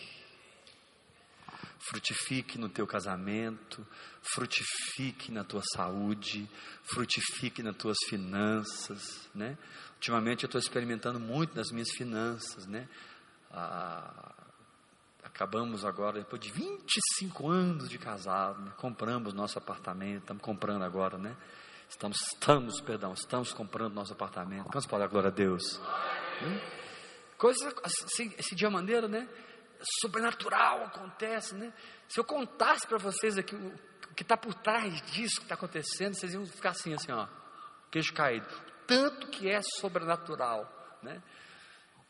Frutifique 1.78 2.58
no 2.58 2.68
teu 2.68 2.86
casamento, 2.86 3.86
frutifique 4.34 5.32
na 5.32 5.44
tua 5.44 5.62
saúde, 5.74 6.48
frutifique 6.84 7.62
nas 7.62 7.76
tuas 7.76 7.96
finanças, 8.08 9.28
né? 9.34 9.58
Ultimamente 9.94 10.44
eu 10.44 10.46
estou 10.46 10.60
experimentando 10.60 11.18
muito 11.18 11.56
nas 11.56 11.70
minhas 11.70 11.90
finanças, 11.90 12.66
né? 12.66 12.88
Ah, 13.50 14.32
acabamos 15.22 15.84
agora, 15.84 16.20
depois 16.20 16.40
de 16.40 16.50
25 16.52 17.48
anos 17.48 17.88
de 17.88 17.98
casado, 17.98 18.60
né? 18.62 18.72
compramos 18.76 19.32
nosso 19.32 19.58
apartamento, 19.58 20.22
estamos 20.22 20.42
comprando 20.42 20.82
agora, 20.82 21.18
né? 21.18 21.36
Estamos, 21.92 22.16
estamos, 22.22 22.80
perdão, 22.80 23.12
estamos 23.12 23.52
comprando 23.52 23.92
nosso 23.92 24.14
apartamento. 24.14 24.66
Vamos 24.68 24.86
falar 24.86 25.06
glória 25.08 25.28
a 25.28 25.32
Deus. 25.32 25.78
Hum? 26.42 26.58
Assim, 27.84 28.34
assim, 28.38 28.56
de 28.56 28.64
uma 28.64 28.78
maneira, 28.78 29.06
né? 29.06 29.28
Sobrenatural 30.00 30.84
acontece, 30.84 31.54
né? 31.54 31.70
Se 32.08 32.18
eu 32.18 32.24
contasse 32.24 32.86
para 32.86 32.96
vocês 32.96 33.36
aqui 33.36 33.54
o, 33.54 33.68
o 34.10 34.14
que 34.14 34.22
está 34.22 34.38
por 34.38 34.54
trás 34.54 35.02
disso 35.12 35.36
que 35.36 35.42
está 35.42 35.54
acontecendo, 35.54 36.14
vocês 36.14 36.32
iam 36.32 36.46
ficar 36.46 36.70
assim, 36.70 36.94
assim, 36.94 37.12
ó, 37.12 37.28
queijo 37.90 38.14
caído. 38.14 38.48
Tanto 38.86 39.28
que 39.28 39.50
é 39.50 39.60
sobrenatural, 39.78 40.66
né? 41.02 41.22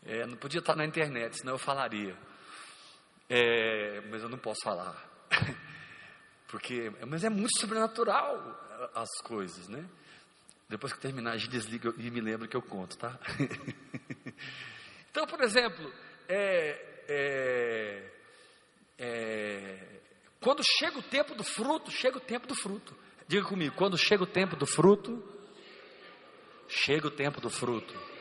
É, 0.05 0.25
não 0.27 0.37
podia 0.37 0.61
estar 0.61 0.77
na 0.77 0.87
internet, 0.87 1.39
senão 1.39 1.55
eu 1.55 1.59
falaria. 1.59 2.17
É, 3.29 4.01
mas 4.03 4.23
eu 4.23 4.29
não 4.29 4.39
posso 4.39 4.61
falar. 4.63 4.97
Porque, 6.47 6.93
mas 7.09 7.25
é 7.25 7.31
muito 7.31 7.59
sobrenatural 7.59 8.71
as 8.95 9.11
coisas, 9.23 9.69
né? 9.69 9.85
Depois 10.69 10.93
que 10.93 11.01
terminar, 11.01 11.33
a 11.33 11.37
gente 11.37 11.51
desliga 11.51 11.93
e 11.99 12.11
me 12.11 12.21
lembra 12.21 12.49
que 12.49 12.57
eu 12.57 12.63
conto, 12.63 12.97
tá? 12.97 13.19
então, 15.11 15.27
por 15.27 15.41
exemplo, 15.43 15.93
é, 16.29 17.05
é, 17.09 18.11
é, 18.99 20.01
quando 20.41 20.63
chega 20.65 20.99
o 20.99 21.03
tempo 21.03 21.35
do 21.35 21.45
fruto, 21.45 21.91
chega 21.91 22.17
o 22.17 22.21
tempo 22.21 22.47
do 22.47 22.55
fruto. 22.55 22.97
Diga 23.29 23.47
comigo, 23.47 23.75
quando 23.77 23.99
chega 23.99 24.23
o 24.23 24.27
tempo 24.27 24.57
do 24.57 24.67
fruto, 24.67 25.23
chega 26.69 27.07
o 27.07 27.11
tempo 27.11 27.41
do 27.41 27.51
fruto. 27.51 28.12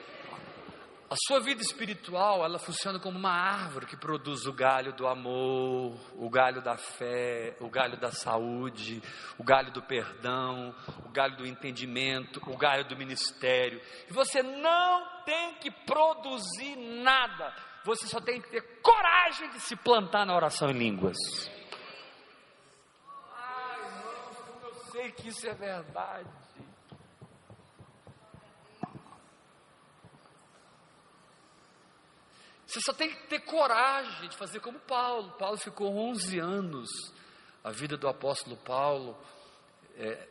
A 1.12 1.16
sua 1.28 1.42
vida 1.42 1.62
espiritual, 1.62 2.42
ela 2.42 2.58
funciona 2.58 2.98
como 2.98 3.20
uma 3.20 3.34
árvore 3.34 3.86
que 3.86 3.98
produz 3.98 4.46
o 4.46 4.54
galho 4.54 4.94
do 4.94 5.06
amor, 5.06 6.00
o 6.16 6.30
galho 6.30 6.62
da 6.62 6.78
fé, 6.78 7.54
o 7.60 7.70
galho 7.70 8.00
da 8.00 8.14
saúde, 8.14 9.04
o 9.38 9.44
galho 9.44 9.74
do 9.74 9.82
perdão, 9.82 10.74
o 11.06 11.10
galho 11.10 11.36
do 11.36 11.46
entendimento, 11.46 12.40
o 12.50 12.56
galho 12.56 12.88
do 12.88 12.96
ministério. 12.96 13.82
E 14.10 14.14
você 14.14 14.42
não 14.42 15.24
tem 15.26 15.56
que 15.56 15.70
produzir 15.70 16.78
nada, 16.78 17.54
você 17.84 18.08
só 18.08 18.22
tem 18.22 18.40
que 18.40 18.50
ter 18.50 18.80
coragem 18.82 19.50
de 19.50 19.60
se 19.60 19.76
plantar 19.76 20.26
na 20.26 20.34
oração 20.34 20.70
em 20.70 20.78
línguas. 20.78 21.18
Ai, 23.36 23.80
irmãos, 23.82 24.38
como 24.48 24.66
eu 24.66 24.74
sei 24.94 25.12
que 25.12 25.28
isso 25.28 25.46
é 25.46 25.54
verdade. 25.56 26.30
Você 32.72 32.80
só 32.86 32.94
tem 32.94 33.10
que 33.10 33.28
ter 33.28 33.42
coragem 33.42 34.30
de 34.30 34.38
fazer 34.38 34.62
como 34.62 34.80
Paulo. 34.80 35.34
Paulo 35.34 35.58
ficou 35.58 35.94
11 35.94 36.40
anos. 36.40 36.90
A 37.62 37.70
vida 37.70 37.98
do 37.98 38.08
apóstolo 38.08 38.56
Paulo 38.56 39.18
é, 39.98 40.26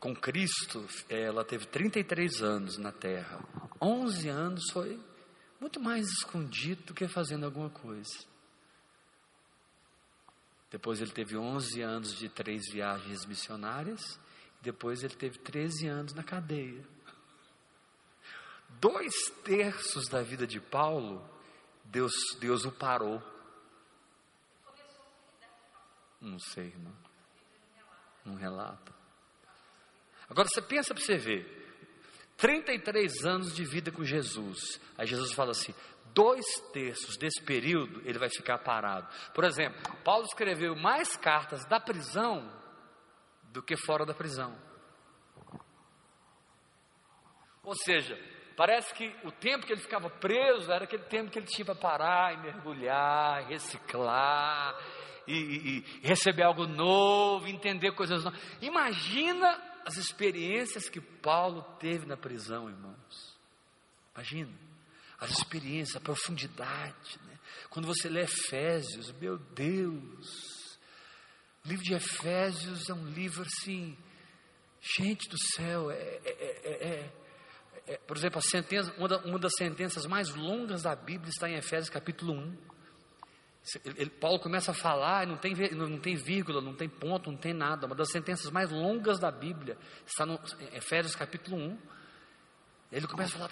com 0.00 0.12
Cristo, 0.12 0.84
ela 1.08 1.44
teve 1.44 1.66
33 1.66 2.42
anos 2.42 2.76
na 2.76 2.90
terra. 2.90 3.38
11 3.80 4.28
anos 4.28 4.64
foi 4.72 4.98
muito 5.60 5.78
mais 5.78 6.08
escondido 6.08 6.86
do 6.86 6.94
que 6.94 7.06
fazendo 7.06 7.46
alguma 7.46 7.70
coisa. 7.70 8.18
Depois 10.72 11.00
ele 11.00 11.12
teve 11.12 11.36
11 11.36 11.82
anos 11.82 12.18
de 12.18 12.28
três 12.28 12.62
viagens 12.72 13.24
missionárias. 13.26 14.18
Depois 14.60 15.04
ele 15.04 15.14
teve 15.14 15.38
13 15.38 15.86
anos 15.86 16.14
na 16.14 16.24
cadeia. 16.24 16.84
Dois 18.80 19.14
terços 19.44 20.08
da 20.08 20.20
vida 20.20 20.48
de 20.48 20.60
Paulo, 20.60 21.24
Deus, 21.90 22.12
Deus 22.38 22.64
o 22.64 22.72
parou. 22.72 23.20
Não 26.20 26.38
sei, 26.38 26.66
irmão. 26.66 26.94
Não 28.24 28.34
relata. 28.36 28.94
Agora 30.28 30.48
você 30.48 30.62
pensa 30.62 30.94
para 30.94 31.02
você 31.02 31.16
ver. 31.16 31.58
33 32.36 33.26
anos 33.26 33.54
de 33.54 33.64
vida 33.64 33.90
com 33.90 34.04
Jesus. 34.04 34.80
Aí 34.96 35.06
Jesus 35.06 35.32
fala 35.32 35.50
assim: 35.50 35.74
dois 36.14 36.46
terços 36.72 37.16
desse 37.16 37.42
período 37.42 38.00
ele 38.04 38.18
vai 38.18 38.28
ficar 38.30 38.58
parado. 38.58 39.08
Por 39.34 39.44
exemplo, 39.44 39.80
Paulo 40.04 40.24
escreveu 40.24 40.76
mais 40.76 41.16
cartas 41.16 41.64
da 41.66 41.80
prisão 41.80 42.48
do 43.52 43.62
que 43.62 43.76
fora 43.76 44.06
da 44.06 44.14
prisão. 44.14 44.56
Ou 47.62 47.74
seja, 47.74 48.16
parece 48.60 48.92
que 48.92 49.10
o 49.24 49.32
tempo 49.32 49.64
que 49.64 49.72
ele 49.72 49.80
ficava 49.80 50.10
preso 50.10 50.70
era 50.70 50.84
aquele 50.84 51.04
tempo 51.04 51.30
que 51.30 51.38
ele 51.38 51.46
tinha 51.46 51.64
para 51.64 51.74
parar 51.74 52.34
e 52.34 52.42
mergulhar, 52.42 53.48
reciclar, 53.48 54.78
e, 55.26 55.32
e, 55.32 55.78
e 55.78 56.06
receber 56.06 56.42
algo 56.42 56.66
novo, 56.66 57.48
entender 57.48 57.92
coisas 57.92 58.22
novas. 58.22 58.38
Imagina 58.60 59.48
as 59.86 59.96
experiências 59.96 60.90
que 60.90 61.00
Paulo 61.00 61.62
teve 61.78 62.04
na 62.04 62.18
prisão, 62.18 62.68
irmãos. 62.68 63.34
Imagina, 64.14 64.52
as 65.18 65.30
experiências, 65.30 65.96
a 65.96 66.00
profundidade. 66.00 67.18
Né? 67.28 67.38
Quando 67.70 67.86
você 67.86 68.10
lê 68.10 68.24
Efésios, 68.24 69.10
meu 69.12 69.38
Deus, 69.38 70.78
o 71.64 71.68
livro 71.68 71.82
de 71.82 71.94
Efésios 71.94 72.90
é 72.90 72.92
um 72.92 73.06
livro 73.06 73.40
assim, 73.40 73.96
gente 74.82 75.30
do 75.30 75.38
céu, 75.56 75.90
é, 75.90 75.96
é, 75.96 76.88
é, 76.88 77.19
por 77.98 78.16
exemplo, 78.16 78.38
a 78.38 78.42
sentença, 78.42 78.92
uma, 78.96 79.18
uma 79.24 79.38
das 79.38 79.52
sentenças 79.56 80.06
mais 80.06 80.34
longas 80.34 80.82
da 80.82 80.94
Bíblia 80.94 81.30
está 81.30 81.48
em 81.48 81.56
Efésios 81.56 81.90
capítulo 81.90 82.32
1. 82.32 82.56
Ele, 83.84 84.10
Paulo 84.10 84.38
começa 84.38 84.70
a 84.70 84.74
falar, 84.74 85.26
não 85.26 85.36
tem, 85.36 85.54
não 85.72 85.98
tem 85.98 86.16
vírgula, 86.16 86.60
não 86.60 86.74
tem 86.74 86.88
ponto, 86.88 87.30
não 87.30 87.38
tem 87.38 87.52
nada. 87.52 87.86
Uma 87.86 87.94
das 87.94 88.10
sentenças 88.10 88.50
mais 88.50 88.70
longas 88.70 89.18
da 89.18 89.30
Bíblia 89.30 89.76
está 90.06 90.24
no 90.24 90.40
Efésios 90.72 91.14
capítulo 91.14 91.56
1. 91.56 91.78
Ele 92.92 93.06
começa 93.06 93.36
a 93.36 93.48
falar. 93.48 93.50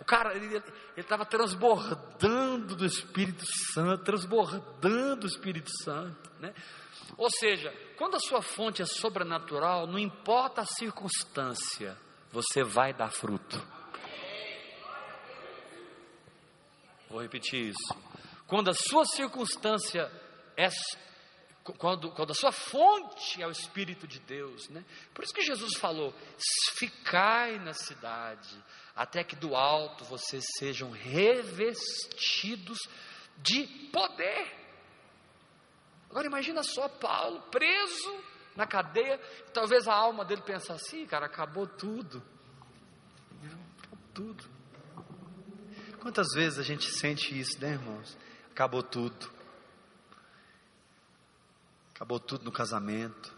O 0.00 0.04
cara, 0.04 0.34
ele 0.34 0.60
estava 0.96 1.24
transbordando 1.24 2.74
do 2.74 2.84
Espírito 2.84 3.44
Santo, 3.72 4.02
transbordando 4.02 5.20
do 5.20 5.26
Espírito 5.28 5.70
Santo. 5.84 6.30
Né? 6.40 6.52
Ou 7.16 7.30
seja, 7.30 7.72
quando 7.96 8.16
a 8.16 8.20
sua 8.20 8.42
fonte 8.42 8.82
é 8.82 8.86
sobrenatural, 8.86 9.86
não 9.86 9.98
importa 9.98 10.62
a 10.62 10.66
circunstância, 10.66 11.96
você 12.30 12.62
vai 12.62 12.92
dar 12.92 13.10
fruto. 13.10 13.60
Vou 17.08 17.20
repetir 17.20 17.70
isso. 17.70 17.94
Quando 18.46 18.70
a 18.70 18.74
sua 18.74 19.04
circunstância 19.04 20.10
é 20.56 20.68
quando, 21.78 22.10
quando 22.12 22.30
a 22.30 22.34
sua 22.34 22.52
fonte 22.52 23.42
é 23.42 23.46
o 23.46 23.50
Espírito 23.50 24.06
de 24.06 24.18
Deus, 24.20 24.68
né? 24.70 24.84
Por 25.12 25.22
isso 25.22 25.34
que 25.34 25.42
Jesus 25.42 25.76
falou: 25.78 26.14
ficai 26.74 27.58
na 27.58 27.74
cidade, 27.74 28.56
até 28.94 29.22
que 29.22 29.36
do 29.36 29.54
alto 29.54 30.04
vocês 30.04 30.44
sejam 30.58 30.90
revestidos 30.90 32.78
de 33.38 33.66
poder. 33.92 34.59
Agora 36.10 36.26
imagina 36.26 36.62
só 36.62 36.88
Paulo 36.88 37.40
preso 37.42 38.22
na 38.56 38.66
cadeia, 38.66 39.18
talvez 39.54 39.86
a 39.86 39.94
alma 39.94 40.24
dele 40.24 40.42
pensasse 40.42 40.72
assim, 40.72 41.06
cara, 41.06 41.26
acabou 41.26 41.66
tudo. 41.66 42.22
Acabou 43.78 43.98
tudo. 44.12 44.44
Quantas 46.00 46.26
vezes 46.34 46.58
a 46.58 46.62
gente 46.62 46.90
sente 46.90 47.38
isso, 47.38 47.60
né, 47.60 47.72
irmãos? 47.72 48.18
Acabou 48.50 48.82
tudo. 48.82 49.30
Acabou 51.94 52.18
tudo 52.18 52.44
no 52.44 52.52
casamento. 52.52 53.32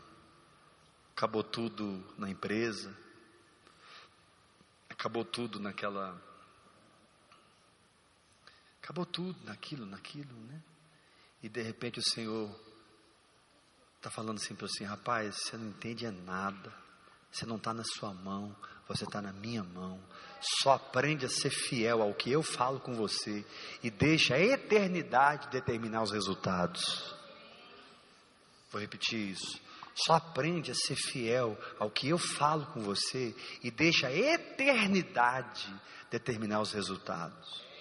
Acabou 1.15 1.45
tudo 1.45 2.03
na 2.17 2.31
empresa. 2.31 2.97
Acabou 4.89 5.25
tudo 5.25 5.61
naquela. 5.61 6.21
Acabou 8.83 9.05
tudo 9.05 9.39
naquilo, 9.45 9.85
naquilo, 9.85 10.35
né? 10.47 10.63
E 11.43 11.49
de 11.49 11.63
repente 11.63 11.99
o 11.99 12.03
Senhor 12.03 12.51
está 13.97 14.11
falando 14.11 14.39
assim 14.39 14.55
para 14.55 14.69
você, 14.69 14.85
rapaz, 14.85 15.37
você 15.37 15.57
não 15.57 15.69
entende 15.69 16.07
é 16.07 16.11
nada. 16.11 16.73
Você 17.33 17.47
não 17.47 17.57
está 17.57 17.73
na 17.73 17.83
sua 17.83 18.13
mão, 18.13 18.55
você 18.87 19.05
está 19.05 19.23
na 19.23 19.33
minha 19.33 19.65
mão. 19.65 19.99
Só 20.61 20.73
aprende 20.73 21.25
a 21.25 21.31
ser 21.31 21.51
fiel 21.51 22.03
ao 22.03 22.13
que 22.13 22.31
eu 22.31 22.43
falo 22.43 22.79
com 22.79 22.95
você 22.95 23.45
e 23.83 23.91
deixa 23.91 24.35
a 24.35 24.41
eternidade 24.41 25.49
determinar 25.49 26.03
os 26.03 26.11
resultados. 26.11 27.15
Vou 28.71 28.81
repetir 28.81 29.31
isso. 29.31 29.61
Só 29.95 30.15
aprende 30.15 30.71
a 30.71 30.75
ser 30.75 30.97
fiel 30.97 31.59
ao 31.79 31.91
que 31.91 32.09
eu 32.09 32.19
falo 32.19 32.67
com 32.67 32.81
você 32.81 33.35
e 33.63 33.71
deixa 33.71 34.09
a 34.09 34.15
eternidade 34.15 35.73
determinar 36.11 36.61
os 36.61 36.73
resultados. 36.73 37.72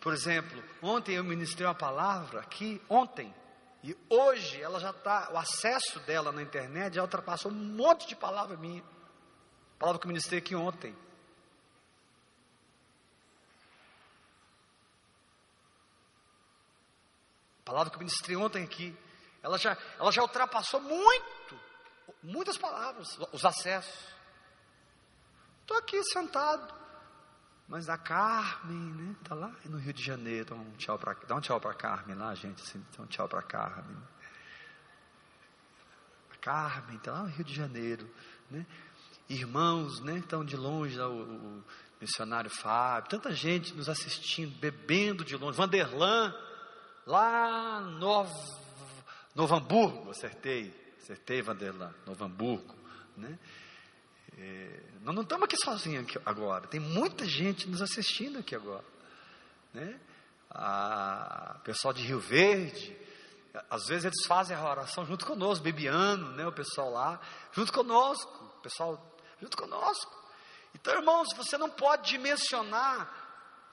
Por 0.00 0.12
exemplo, 0.12 0.62
ontem 0.80 1.16
eu 1.16 1.24
ministrei 1.24 1.66
uma 1.66 1.74
palavra 1.74 2.40
aqui, 2.40 2.80
ontem, 2.88 3.34
e 3.82 3.96
hoje 4.08 4.60
ela 4.60 4.78
já 4.80 4.90
está, 4.90 5.30
o 5.32 5.38
acesso 5.38 6.00
dela 6.00 6.32
na 6.32 6.42
internet 6.42 6.94
já 6.94 7.02
ultrapassou 7.02 7.50
um 7.50 7.54
monte 7.54 8.06
de 8.06 8.16
palavra 8.16 8.56
minha. 8.56 8.82
Palavra 9.78 10.00
que 10.00 10.06
eu 10.06 10.08
ministrei 10.08 10.38
aqui 10.40 10.54
ontem. 10.54 10.96
Palavra 17.64 17.90
que 17.90 17.96
eu 17.96 18.00
ministrei 18.00 18.36
ontem 18.36 18.64
aqui. 18.64 18.96
Ela 19.42 19.58
já, 19.58 19.76
ela 19.98 20.10
já 20.10 20.22
ultrapassou 20.22 20.80
muito, 20.80 21.60
muitas 22.22 22.56
palavras, 22.56 23.16
os 23.32 23.44
acessos. 23.44 24.08
Estou 25.60 25.76
aqui 25.76 26.02
sentado, 26.04 26.74
mas 27.68 27.88
a 27.88 27.98
Carmen, 27.98 28.94
né? 28.94 29.14
Está 29.22 29.34
lá 29.34 29.54
no 29.66 29.78
Rio 29.78 29.92
de 29.92 30.02
Janeiro. 30.02 30.46
Dá 30.46 30.54
um 30.54 30.72
tchau 30.78 30.98
para 30.98 31.14
dá 31.26 31.36
um 31.36 31.40
tchau 31.40 31.60
para 31.60 31.74
Carmen 31.74 32.16
lá, 32.16 32.34
gente. 32.34 32.62
Assim, 32.62 32.82
dá 32.96 33.04
um 33.04 33.06
tchau 33.06 33.28
para 33.28 33.42
Carmen. 33.42 33.96
A 36.32 36.36
Carmen 36.36 36.96
está 36.96 37.12
lá 37.12 37.22
no 37.24 37.28
Rio 37.28 37.44
de 37.44 37.54
Janeiro, 37.54 38.08
né? 38.50 38.66
irmãos, 39.28 40.00
né, 40.00 40.18
estão 40.18 40.44
de 40.44 40.56
longe, 40.56 40.98
o, 40.98 41.12
o, 41.12 41.64
missionário 42.00 42.48
Fábio, 42.48 43.10
tanta 43.10 43.32
gente 43.32 43.74
nos 43.74 43.88
assistindo, 43.88 44.56
bebendo 44.60 45.24
de 45.24 45.36
longe, 45.36 45.58
Vanderlan, 45.58 46.32
lá 47.04 47.80
no 47.80 48.24
Novo 49.34 49.54
Hamburgo, 49.54 50.10
acertei, 50.10 50.72
acertei 51.02 51.42
Vanderlan, 51.42 51.92
Novo 52.06 52.24
Hamburgo, 52.24 52.74
né, 53.16 53.36
é, 54.38 54.80
nós 55.02 55.14
não 55.14 55.22
estamos 55.22 55.44
aqui 55.44 55.56
sozinhos 55.56 56.04
aqui 56.04 56.18
agora, 56.24 56.66
tem 56.66 56.80
muita 56.80 57.24
gente 57.24 57.68
nos 57.68 57.80
assistindo 57.82 58.38
aqui 58.38 58.54
agora, 58.54 58.84
né, 59.72 59.98
a 60.50 61.60
pessoal 61.64 61.92
de 61.92 62.02
Rio 62.02 62.20
Verde, 62.20 62.96
às 63.70 63.86
vezes 63.86 64.04
eles 64.04 64.26
fazem 64.26 64.56
a 64.56 64.70
oração 64.70 65.04
junto 65.04 65.26
conosco, 65.26 65.64
Bebiano, 65.64 66.32
né, 66.32 66.46
o 66.46 66.52
pessoal 66.52 66.90
lá, 66.90 67.20
junto 67.52 67.72
conosco, 67.72 68.60
pessoal 68.62 69.16
junto 69.40 69.56
conosco. 69.56 70.16
Então, 70.74 70.94
irmãos, 70.94 71.28
você 71.36 71.56
não 71.56 71.70
pode 71.70 72.10
dimensionar 72.10 73.10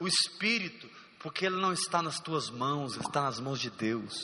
o 0.00 0.06
Espírito, 0.06 0.88
porque 1.20 1.46
ele 1.46 1.56
não 1.56 1.72
está 1.72 2.02
nas 2.02 2.18
tuas 2.20 2.50
mãos, 2.50 2.96
está 2.96 3.22
nas 3.22 3.38
mãos 3.40 3.60
de 3.60 3.70
Deus. 3.70 4.14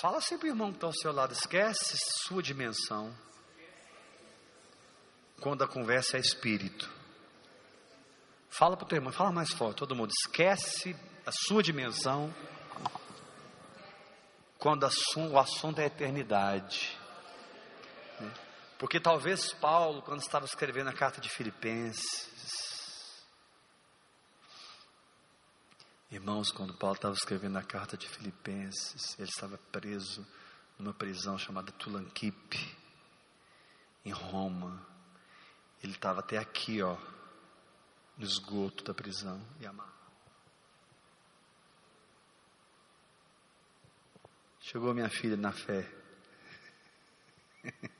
Fala 0.00 0.20
sempre, 0.20 0.48
irmão 0.48 0.70
que 0.70 0.78
está 0.78 0.86
ao 0.86 0.92
seu 0.94 1.12
lado, 1.12 1.32
esquece 1.32 1.96
sua 2.26 2.42
dimensão. 2.42 3.14
Quando 5.42 5.64
a 5.64 5.68
conversa 5.68 6.16
é 6.16 6.20
espírito. 6.20 6.88
Fala 8.48 8.76
para 8.76 8.84
o 8.84 8.88
teu 8.88 8.96
irmão, 8.96 9.12
fala 9.12 9.32
mais 9.32 9.50
forte, 9.50 9.78
todo 9.78 9.96
mundo, 9.96 10.12
esquece 10.24 10.94
a 11.26 11.32
sua 11.32 11.62
dimensão. 11.62 12.32
Quando 14.56 14.84
o 14.84 15.38
assunto 15.38 15.80
é 15.80 15.86
eternidade. 15.86 16.96
Porque 18.78 19.00
talvez 19.00 19.52
Paulo, 19.54 20.00
quando 20.02 20.20
estava 20.20 20.44
escrevendo 20.44 20.90
a 20.90 20.92
carta 20.92 21.20
de 21.20 21.28
Filipenses, 21.28 23.24
irmãos, 26.08 26.52
quando 26.52 26.72
Paulo 26.74 26.94
estava 26.94 27.14
escrevendo 27.14 27.58
a 27.58 27.62
carta 27.64 27.96
de 27.96 28.08
Filipenses, 28.08 29.18
ele 29.18 29.28
estava 29.28 29.58
preso 29.72 30.24
numa 30.78 30.94
prisão 30.94 31.36
chamada 31.36 31.72
Tulanquipe, 31.72 32.76
em 34.04 34.12
Roma. 34.12 34.91
Ele 35.82 35.92
estava 35.92 36.20
até 36.20 36.38
aqui, 36.38 36.80
ó, 36.80 36.96
no 38.16 38.24
esgoto 38.24 38.84
da 38.84 38.94
prisão 38.94 39.44
e 39.60 39.66
amarrado. 39.66 39.92
Chegou 44.60 44.94
minha 44.94 45.10
filha 45.10 45.36
na 45.36 45.50
fé. 45.50 45.92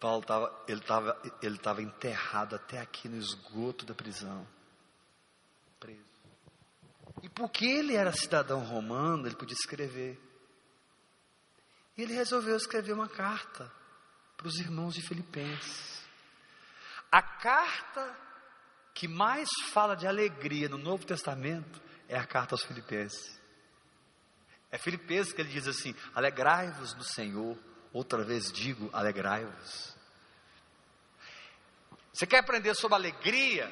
Paulo 0.00 0.20
estava, 0.20 0.64
ele 0.68 0.80
estava, 0.80 1.22
ele 1.40 1.56
estava 1.56 1.80
enterrado 1.80 2.56
até 2.56 2.80
aqui 2.80 3.08
no 3.08 3.16
esgoto 3.16 3.86
da 3.86 3.94
prisão, 3.94 4.46
preso. 5.78 6.02
E 7.22 7.28
porque 7.28 7.64
ele 7.64 7.94
era 7.94 8.12
cidadão 8.12 8.64
romano, 8.64 9.26
ele 9.26 9.36
podia 9.36 9.54
escrever. 9.54 10.20
E 11.96 12.02
ele 12.02 12.12
resolveu 12.12 12.56
escrever 12.56 12.92
uma 12.92 13.08
carta 13.08 13.72
para 14.36 14.48
os 14.48 14.56
irmãos 14.56 14.94
de 14.94 15.02
Filipenses. 15.02 16.04
A 17.10 17.22
carta 17.22 18.16
que 18.94 19.06
mais 19.06 19.48
fala 19.70 19.94
de 19.94 20.06
alegria 20.06 20.68
no 20.68 20.78
Novo 20.78 21.04
Testamento 21.06 21.80
é 22.08 22.16
a 22.16 22.26
carta 22.26 22.54
aos 22.54 22.64
Filipenses. 22.64 23.40
É 24.70 24.78
Filipenses 24.78 25.32
que 25.32 25.40
ele 25.40 25.50
diz 25.52 25.66
assim: 25.66 25.94
alegrai-vos 26.14 26.94
no 26.94 27.04
Senhor. 27.04 27.56
Outra 27.92 28.22
vez 28.24 28.52
digo, 28.52 28.90
alegrai-vos. 28.92 29.96
Você 32.12 32.26
quer 32.26 32.38
aprender 32.38 32.74
sobre 32.74 32.94
alegria? 32.94 33.70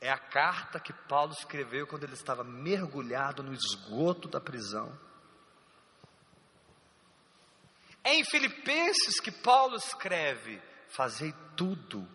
É 0.00 0.10
a 0.10 0.18
carta 0.18 0.78
que 0.78 0.92
Paulo 0.92 1.32
escreveu 1.32 1.86
quando 1.86 2.04
ele 2.04 2.14
estava 2.14 2.44
mergulhado 2.44 3.42
no 3.42 3.52
esgoto 3.52 4.28
da 4.28 4.40
prisão. 4.40 4.96
É 8.08 8.14
em 8.14 8.24
Filipenses 8.24 9.20
que 9.20 9.30
Paulo 9.30 9.76
escreve: 9.76 10.62
Fazei 10.88 11.30
tudo 11.54 12.08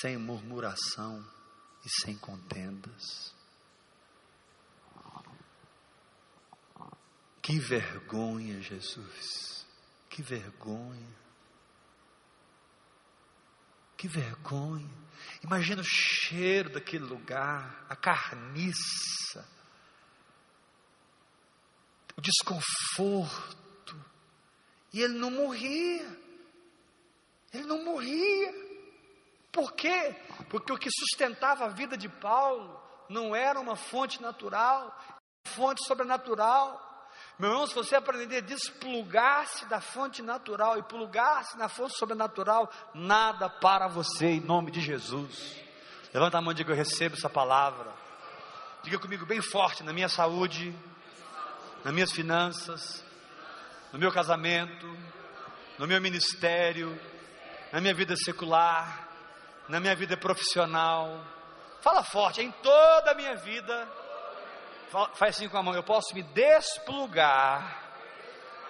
sem 0.00 0.16
murmuração 0.16 1.22
e 1.84 2.00
sem 2.00 2.16
contendas. 2.16 3.34
Que 7.42 7.58
vergonha, 7.58 8.58
Jesus. 8.62 9.66
Que 10.08 10.22
vergonha. 10.22 11.14
Que 13.98 14.08
vergonha. 14.08 14.90
Imagina 15.42 15.82
o 15.82 15.84
cheiro 15.84 16.70
daquele 16.70 17.04
lugar, 17.04 17.84
a 17.86 17.94
carniça, 17.94 19.46
o 22.16 22.22
desconforto. 22.22 23.63
E 24.94 25.02
ele 25.02 25.14
não 25.14 25.28
morria. 25.28 26.06
Ele 27.52 27.64
não 27.64 27.84
morria. 27.84 28.54
Por 29.50 29.72
quê? 29.72 30.14
Porque 30.48 30.72
o 30.72 30.78
que 30.78 30.88
sustentava 30.88 31.64
a 31.64 31.68
vida 31.68 31.96
de 31.96 32.08
Paulo 32.08 32.80
não 33.08 33.34
era 33.34 33.58
uma 33.58 33.74
fonte 33.74 34.22
natural, 34.22 34.96
fonte 35.46 35.84
sobrenatural. 35.84 36.80
Meu 37.36 37.50
irmão, 37.50 37.66
se 37.66 37.74
você 37.74 37.96
aprender 37.96 38.36
a 38.36 38.40
desplugar-se 38.40 39.66
da 39.66 39.80
fonte 39.80 40.22
natural 40.22 40.78
e 40.78 40.82
plugar-se 40.84 41.58
na 41.58 41.68
fonte 41.68 41.98
sobrenatural, 41.98 42.70
nada 42.94 43.50
para 43.50 43.88
você 43.88 44.26
em 44.26 44.40
nome 44.40 44.70
de 44.70 44.80
Jesus. 44.80 45.56
Levanta 46.12 46.38
a 46.38 46.40
mão 46.40 46.52
e 46.52 46.54
diga: 46.54 46.70
Eu 46.70 46.76
recebo 46.76 47.16
essa 47.16 47.28
palavra. 47.28 47.92
Diga 48.84 49.00
comigo 49.00 49.26
bem 49.26 49.42
forte: 49.42 49.82
na 49.82 49.92
minha 49.92 50.08
saúde, 50.08 50.72
nas 51.82 51.92
minhas 51.92 52.12
finanças, 52.12 53.04
no 53.94 54.00
meu 54.00 54.10
casamento, 54.10 54.86
no 55.78 55.86
meu 55.86 56.00
ministério, 56.00 57.00
na 57.72 57.80
minha 57.80 57.94
vida 57.94 58.16
secular, 58.16 59.08
na 59.68 59.78
minha 59.78 59.94
vida 59.94 60.16
profissional. 60.16 61.24
Fala 61.80 62.02
forte, 62.02 62.42
em 62.42 62.50
toda 62.50 63.12
a 63.12 63.14
minha 63.14 63.36
vida 63.36 63.88
faz 65.14 65.36
assim 65.36 65.48
com 65.48 65.56
a 65.56 65.62
mão, 65.62 65.74
eu 65.74 65.82
posso 65.84 66.12
me 66.12 66.24
desplugar 66.24 67.82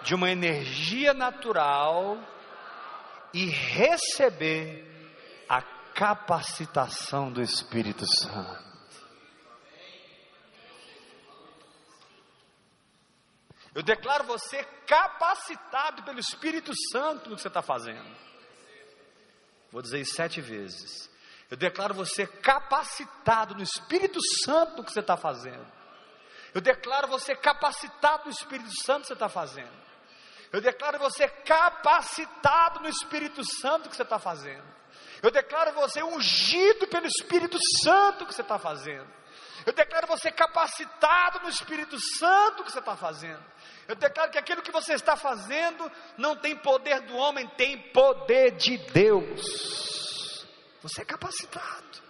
de 0.03 0.15
uma 0.15 0.31
energia 0.31 1.15
natural 1.15 2.19
e 3.33 3.47
receber 3.47 4.85
a 5.49 5.63
capacitação 5.95 7.33
do 7.33 7.41
Espírito 7.41 8.05
Santo. 8.07 8.74
Eu 13.75 13.83
declaro 13.83 14.25
você 14.25 14.63
capacitado 14.87 16.03
pelo 16.05 16.21
Espírito 16.21 16.73
Santo 16.93 17.29
no 17.29 17.37
que 17.37 17.43
você 17.43 17.49
está 17.49 17.63
fazendo. 17.63 18.09
Vou 19.73 19.83
dizer 19.83 20.01
isso 20.01 20.15
sete 20.15 20.41
vezes. 20.41 21.11
Eu 21.51 21.57
declaro 21.57 21.93
você 21.95 22.27
capacitado 22.27 23.55
no 23.55 23.63
Espírito 23.63 24.21
Santo 24.45 24.77
no 24.77 24.85
que 24.85 24.93
você 24.93 25.01
está 25.01 25.17
fazendo. 25.17 25.67
Eu 26.55 26.61
declaro 26.61 27.09
você 27.09 27.35
capacitado 27.35 28.27
no 28.27 28.31
Espírito 28.31 28.71
Santo 28.83 29.03
que 29.03 29.07
você 29.09 29.13
está 29.15 29.29
fazendo. 29.29 29.85
Eu 30.53 30.61
declaro 30.61 31.01
você 31.01 31.29
capacitado 31.29 32.79
no 32.79 32.89
Espírito 32.89 33.43
Santo 33.45 33.89
que 33.89 33.97
você 33.97 34.05
está 34.05 34.21
fazendo. 34.21 34.65
Eu 35.21 35.33
declaro 35.33 35.73
você 35.73 36.01
ungido 36.01 36.87
pelo 36.87 37.07
Espírito 37.07 37.59
Santo 37.83 38.25
que 38.25 38.33
você 38.33 38.43
está 38.43 38.57
fazendo. 38.57 39.11
Eu 39.67 39.73
declaro 39.73 40.07
você 40.07 40.31
capacitado 40.31 41.41
no 41.41 41.49
Espírito 41.49 41.99
Santo 42.19 42.65
que 42.65 42.71
você 42.73 42.81
está 42.81 42.97
fazendo. 42.97 43.43
Eu 43.89 43.97
declaro 43.97 44.31
que 44.31 44.39
aquilo 44.39 44.63
que 44.63 44.71
você 44.71 44.95
está 44.95 45.17
fazendo 45.17 45.91
não 46.19 46.37
tem 46.37 46.57
poder 46.57 47.01
do 47.03 47.17
homem, 47.17 47.47
tem 47.57 47.79
poder 47.91 48.53
de 48.57 48.77
Deus. 48.93 50.47
Você 50.83 51.03
é 51.03 51.05
capacitado. 51.05 52.05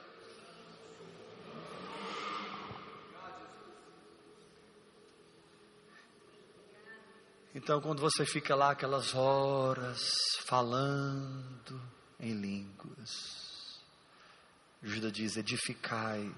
Então, 7.55 7.81
quando 7.81 8.01
você 8.01 8.27
fica 8.27 8.57
lá 8.57 8.73
aquelas 8.73 9.15
horas 9.15 10.01
falando 10.45 11.81
em 12.19 12.33
línguas, 12.33 13.81
Judas 14.83 15.13
diz: 15.13 15.37
edificai, 15.37 16.35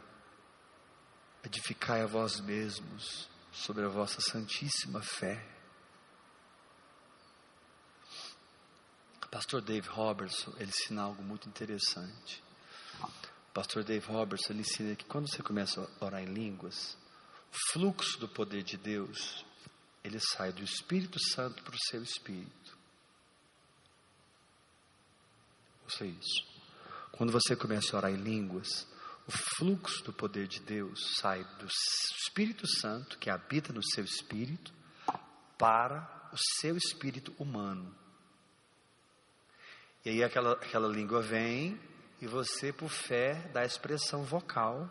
edificai 1.44 2.02
a 2.02 2.06
vós 2.06 2.40
mesmos 2.40 3.28
sobre 3.52 3.84
a 3.84 3.88
vossa 3.88 4.20
santíssima 4.20 5.00
fé. 5.00 5.44
O 9.24 9.28
pastor 9.28 9.60
Dave 9.60 9.88
Robertson, 9.88 10.52
ele 10.58 10.70
ensina 10.70 11.02
algo 11.02 11.22
muito 11.22 11.48
interessante. 11.48 12.42
O 13.02 13.52
pastor 13.52 13.84
Dave 13.84 14.06
Robertson, 14.06 14.52
ele 14.52 14.60
ensina 14.60 14.94
que 14.94 15.04
quando 15.04 15.30
você 15.30 15.42
começa 15.42 15.80
a 15.80 16.04
orar 16.04 16.22
em 16.22 16.32
línguas, 16.32 16.96
o 17.52 17.72
fluxo 17.72 18.18
do 18.18 18.28
poder 18.28 18.62
de 18.62 18.76
Deus 18.76 19.44
ele 20.06 20.20
sai 20.20 20.52
do 20.52 20.62
Espírito 20.62 21.18
Santo 21.18 21.64
para 21.64 21.74
o 21.74 21.78
seu 21.88 22.00
espírito. 22.00 22.78
Ouça 25.82 26.06
isso. 26.06 26.46
Quando 27.10 27.32
você 27.32 27.56
começa 27.56 27.94
a 27.94 27.98
orar 27.98 28.12
em 28.12 28.16
línguas, 28.16 28.86
o 29.26 29.32
fluxo 29.32 30.04
do 30.04 30.12
poder 30.12 30.46
de 30.46 30.60
Deus 30.60 31.16
sai 31.20 31.42
do 31.58 31.66
Espírito 31.66 32.66
Santo, 32.80 33.18
que 33.18 33.28
habita 33.28 33.72
no 33.72 33.82
seu 33.82 34.04
espírito, 34.04 34.72
para 35.58 36.28
o 36.32 36.36
seu 36.60 36.76
espírito 36.76 37.34
humano. 37.38 37.94
E 40.04 40.10
aí 40.10 40.22
aquela, 40.22 40.52
aquela 40.52 40.88
língua 40.88 41.20
vem 41.20 41.80
e 42.20 42.26
você, 42.26 42.72
por 42.72 42.88
fé, 42.88 43.34
dá 43.52 43.64
expressão 43.64 44.22
vocal 44.22 44.88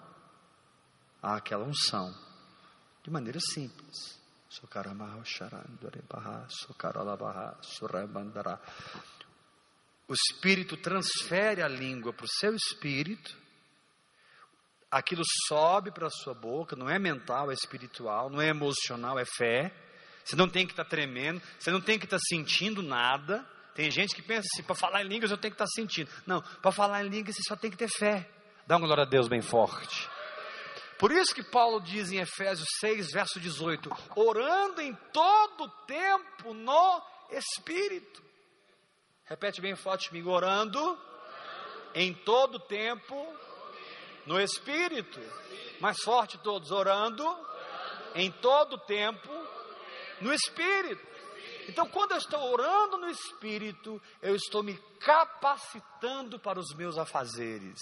àquela 1.22 1.64
unção, 1.64 2.14
de 3.04 3.10
maneira 3.10 3.40
simples. 3.40 4.20
O 10.08 10.14
Espírito 10.14 10.78
transfere 10.78 11.62
a 11.62 11.68
língua 11.68 12.14
para 12.14 12.26
o 12.26 12.30
seu 12.40 12.56
espírito, 12.56 13.36
aquilo 14.90 15.24
sobe 15.48 15.92
para 15.92 16.08
a 16.08 16.12
sua 16.12 16.34
boca, 16.34 16.76
não 16.76 16.90
é 16.90 16.98
mental, 16.98 17.52
é 17.52 17.54
espiritual, 17.54 18.30
não 18.30 18.42
é 18.42 18.48
emocional, 18.48 19.20
é 19.20 19.26
fé. 19.26 19.72
Você 20.24 20.36
não 20.36 20.50
tem 20.50 20.66
que 20.66 20.74
estar 20.74 20.84
tá 20.84 20.90
tremendo, 20.90 21.42
você 21.60 21.72
não 21.72 21.82
tem 21.82 22.00
que 22.00 22.06
estar 22.06 22.18
tá 22.18 22.24
sentindo 22.28 22.82
nada. 22.82 23.48
Tem 23.76 23.92
gente 23.92 24.16
que 24.16 24.22
pensa 24.22 24.48
assim: 24.54 24.64
para 24.64 24.76
falar 24.76 25.04
em 25.04 25.08
línguas 25.08 25.32
eu 25.32 25.38
tenho 25.38 25.54
que 25.54 25.62
estar 25.62 25.66
tá 25.66 25.72
sentindo. 25.76 26.10
Não, 26.26 26.42
para 26.42 26.72
falar 26.72 27.04
em 27.04 27.10
línguas 27.10 27.36
você 27.36 27.44
só 27.48 27.56
tem 27.56 27.70
que 27.70 27.78
ter 27.78 27.90
fé. 27.90 28.28
Dá 28.66 28.78
uma 28.78 28.88
glória 28.88 29.04
a 29.04 29.08
Deus 29.08 29.28
bem 29.28 29.42
forte. 29.42 30.10
Por 30.98 31.12
isso 31.12 31.36
que 31.36 31.44
Paulo 31.44 31.82
diz 31.82 32.12
em 32.12 32.18
Efésios 32.20 32.68
6, 32.80 33.12
verso 33.12 33.40
18: 33.40 33.90
orando 34.16 34.82
em 34.82 34.94
todo 35.12 35.70
tempo 35.86 36.54
no 36.54 37.02
Espírito. 37.32 38.24
Repete 39.26 39.62
bem 39.62 39.76
forte 39.76 40.10
comigo: 40.10 40.32
orando 40.32 40.98
em 41.94 42.14
todo 42.14 42.60
tempo 42.60 43.16
no 44.26 44.40
Espírito. 44.40 45.20
Mais 45.80 45.98
forte 46.02 46.38
todos, 46.38 46.72
orando 46.72 47.26
em 48.14 48.32
todo 48.32 48.78
tempo 48.78 49.30
no 50.22 50.34
Espírito. 50.34 51.06
Então, 51.68 51.88
quando 51.90 52.12
eu 52.12 52.18
estou 52.18 52.42
orando 52.52 52.98
no 52.98 53.10
Espírito, 53.10 54.02
eu 54.22 54.36
estou 54.36 54.62
me 54.62 54.78
capacitando 55.00 56.40
para 56.40 56.60
os 56.60 56.74
meus 56.76 56.98
afazeres. 56.98 57.80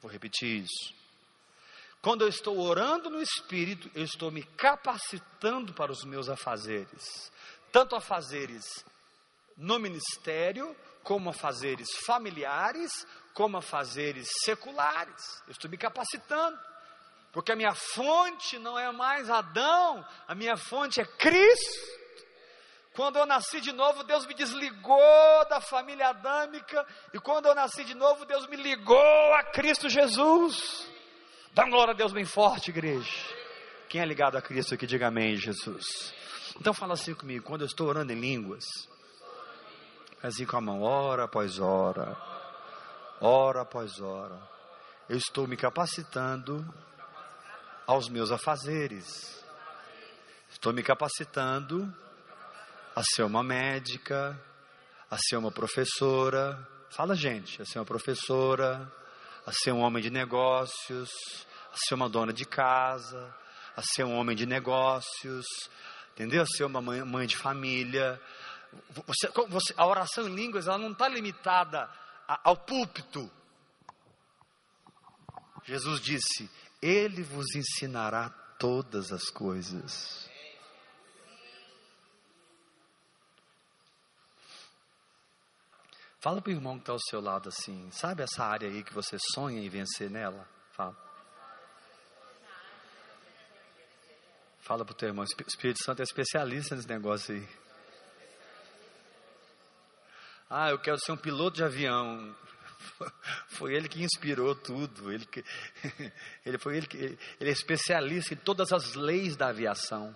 Vou 0.00 0.10
repetir 0.10 0.64
isso. 0.64 0.94
Quando 2.00 2.22
eu 2.22 2.28
estou 2.28 2.58
orando 2.58 3.10
no 3.10 3.20
Espírito, 3.20 3.90
eu 3.94 4.04
estou 4.04 4.30
me 4.30 4.42
capacitando 4.42 5.74
para 5.74 5.90
os 5.90 6.04
meus 6.04 6.28
afazeres, 6.28 7.30
tanto 7.78 7.94
afazeres 7.94 8.84
no 9.56 9.78
ministério, 9.78 10.76
como 11.04 11.30
afazeres 11.30 11.86
familiares, 12.04 12.90
como 13.32 13.56
afazeres 13.56 14.28
seculares. 14.44 15.40
Eu 15.46 15.52
estou 15.52 15.70
me 15.70 15.78
capacitando, 15.78 16.58
porque 17.32 17.52
a 17.52 17.56
minha 17.56 17.72
fonte 17.72 18.58
não 18.58 18.76
é 18.76 18.90
mais 18.90 19.30
Adão, 19.30 20.04
a 20.26 20.34
minha 20.34 20.56
fonte 20.56 21.00
é 21.00 21.04
Cristo. 21.04 21.98
Quando 22.94 23.16
eu 23.16 23.26
nasci 23.26 23.60
de 23.60 23.70
novo, 23.70 24.02
Deus 24.02 24.26
me 24.26 24.34
desligou 24.34 25.48
da 25.48 25.60
família 25.60 26.08
adâmica, 26.08 26.84
e 27.14 27.20
quando 27.20 27.46
eu 27.46 27.54
nasci 27.54 27.84
de 27.84 27.94
novo, 27.94 28.24
Deus 28.24 28.48
me 28.48 28.56
ligou 28.56 29.34
a 29.34 29.44
Cristo 29.52 29.88
Jesus. 29.88 30.90
Dá 31.52 31.62
glória 31.62 31.94
a 31.94 31.96
Deus 31.96 32.12
bem 32.12 32.24
forte, 32.24 32.70
igreja. 32.70 33.08
Quem 33.88 34.00
é 34.00 34.04
ligado 34.04 34.36
a 34.36 34.42
Cristo 34.42 34.74
aqui, 34.74 34.84
diga 34.84 35.06
amém, 35.06 35.36
Jesus. 35.36 36.18
Então 36.60 36.74
fala 36.74 36.94
assim 36.94 37.14
comigo, 37.14 37.44
quando 37.44 37.60
eu 37.62 37.66
estou 37.66 37.86
orando 37.86 38.12
em 38.12 38.20
línguas, 38.20 38.64
assim 40.22 40.44
com 40.44 40.56
a 40.56 40.60
mão, 40.60 40.82
hora 40.82 41.24
após 41.24 41.60
hora, 41.60 42.16
hora 43.20 43.62
após 43.62 44.00
hora, 44.00 44.36
eu 45.08 45.16
estou 45.16 45.46
me 45.46 45.56
capacitando 45.56 46.66
aos 47.86 48.08
meus 48.08 48.32
afazeres. 48.32 49.42
Estou 50.50 50.72
me 50.72 50.82
capacitando 50.82 51.94
a 52.94 53.02
ser 53.04 53.22
uma 53.22 53.42
médica, 53.44 54.38
a 55.08 55.16
ser 55.16 55.36
uma 55.36 55.52
professora. 55.52 56.66
Fala, 56.90 57.14
gente, 57.14 57.62
a 57.62 57.64
ser 57.64 57.78
uma 57.78 57.84
professora, 57.84 58.92
a 59.46 59.52
ser 59.52 59.70
um 59.70 59.80
homem 59.80 60.02
de 60.02 60.10
negócios, 60.10 61.08
a 61.72 61.76
ser 61.76 61.94
uma 61.94 62.08
dona 62.08 62.32
de 62.32 62.44
casa, 62.44 63.32
a 63.76 63.82
ser 63.82 64.02
um 64.04 64.14
homem 64.16 64.36
de 64.36 64.44
negócios, 64.44 65.46
entendeu? 66.18 66.42
A 66.42 66.46
ser 66.46 66.64
uma 66.64 66.82
mãe, 66.82 67.02
mãe 67.04 67.26
de 67.28 67.36
família. 67.36 68.20
Você, 69.06 69.28
você, 69.48 69.72
a 69.76 69.86
oração 69.86 70.28
em 70.28 70.34
línguas 70.34 70.66
ela 70.66 70.76
não 70.76 70.90
está 70.90 71.08
limitada 71.08 71.88
ao 72.26 72.56
púlpito. 72.56 73.30
Jesus 75.64 76.00
disse: 76.00 76.50
Ele 76.82 77.22
vos 77.22 77.54
ensinará 77.54 78.30
todas 78.58 79.12
as 79.12 79.30
coisas. 79.30 80.28
Fala 86.20 86.42
para 86.42 86.50
o 86.50 86.52
irmão 86.52 86.74
que 86.74 86.82
está 86.82 86.92
ao 86.92 86.98
seu 86.98 87.20
lado 87.20 87.48
assim, 87.48 87.88
sabe 87.92 88.24
essa 88.24 88.44
área 88.44 88.68
aí 88.68 88.82
que 88.82 88.92
você 88.92 89.16
sonha 89.32 89.60
em 89.60 89.68
vencer 89.68 90.10
nela? 90.10 90.48
Fala. 90.72 91.07
Fala 94.68 94.84
para 94.84 94.92
o 94.92 94.94
teu 94.94 95.08
irmão, 95.08 95.24
o 95.24 95.42
Espírito 95.48 95.82
Santo 95.82 96.00
é 96.00 96.02
especialista 96.02 96.76
nesse 96.76 96.86
negócio 96.86 97.34
aí. 97.34 97.48
Ah, 100.50 100.68
eu 100.68 100.78
quero 100.78 100.98
ser 100.98 101.10
um 101.10 101.16
piloto 101.16 101.56
de 101.56 101.64
avião. 101.64 102.36
Foi 103.48 103.72
ele 103.74 103.88
que 103.88 104.02
inspirou 104.02 104.54
tudo. 104.54 105.10
Ele, 105.10 105.24
que, 105.24 105.42
ele 106.44 106.58
foi 106.58 106.76
ele 106.76 106.86
que 106.86 106.98
ele 106.98 107.18
é 107.40 107.48
especialista 107.48 108.34
em 108.34 108.36
todas 108.36 108.70
as 108.70 108.92
leis 108.92 109.36
da 109.36 109.48
aviação. 109.48 110.14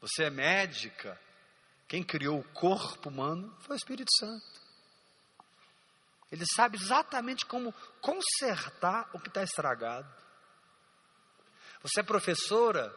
Você 0.00 0.24
é 0.24 0.30
médica. 0.30 1.16
Quem 1.86 2.02
criou 2.02 2.40
o 2.40 2.48
corpo 2.52 3.10
humano 3.10 3.56
foi 3.60 3.76
o 3.76 3.78
Espírito 3.78 4.10
Santo. 4.18 4.63
Ele 6.34 6.44
sabe 6.52 6.76
exatamente 6.76 7.46
como 7.46 7.72
consertar 8.00 9.08
o 9.12 9.20
que 9.20 9.28
está 9.28 9.44
estragado. 9.44 10.12
Você 11.80 12.00
é 12.00 12.02
professora, 12.02 12.92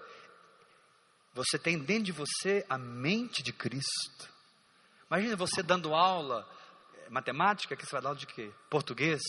você 1.35 1.59
tem 1.59 1.77
dentro 1.77 2.05
de 2.05 2.11
você 2.11 2.65
a 2.67 2.79
mente 2.79 3.43
de 3.43 3.53
Cristo. 3.53 4.27
Imagina 5.05 5.35
você 5.35 5.61
dando 5.61 5.93
aula, 5.93 6.49
eh, 6.95 7.09
matemática, 7.11 7.75
que 7.75 7.85
você 7.85 7.91
vai 7.91 8.01
dar 8.01 8.09
aula 8.09 8.19
de 8.19 8.25
quê? 8.25 8.51
Português. 8.71 9.21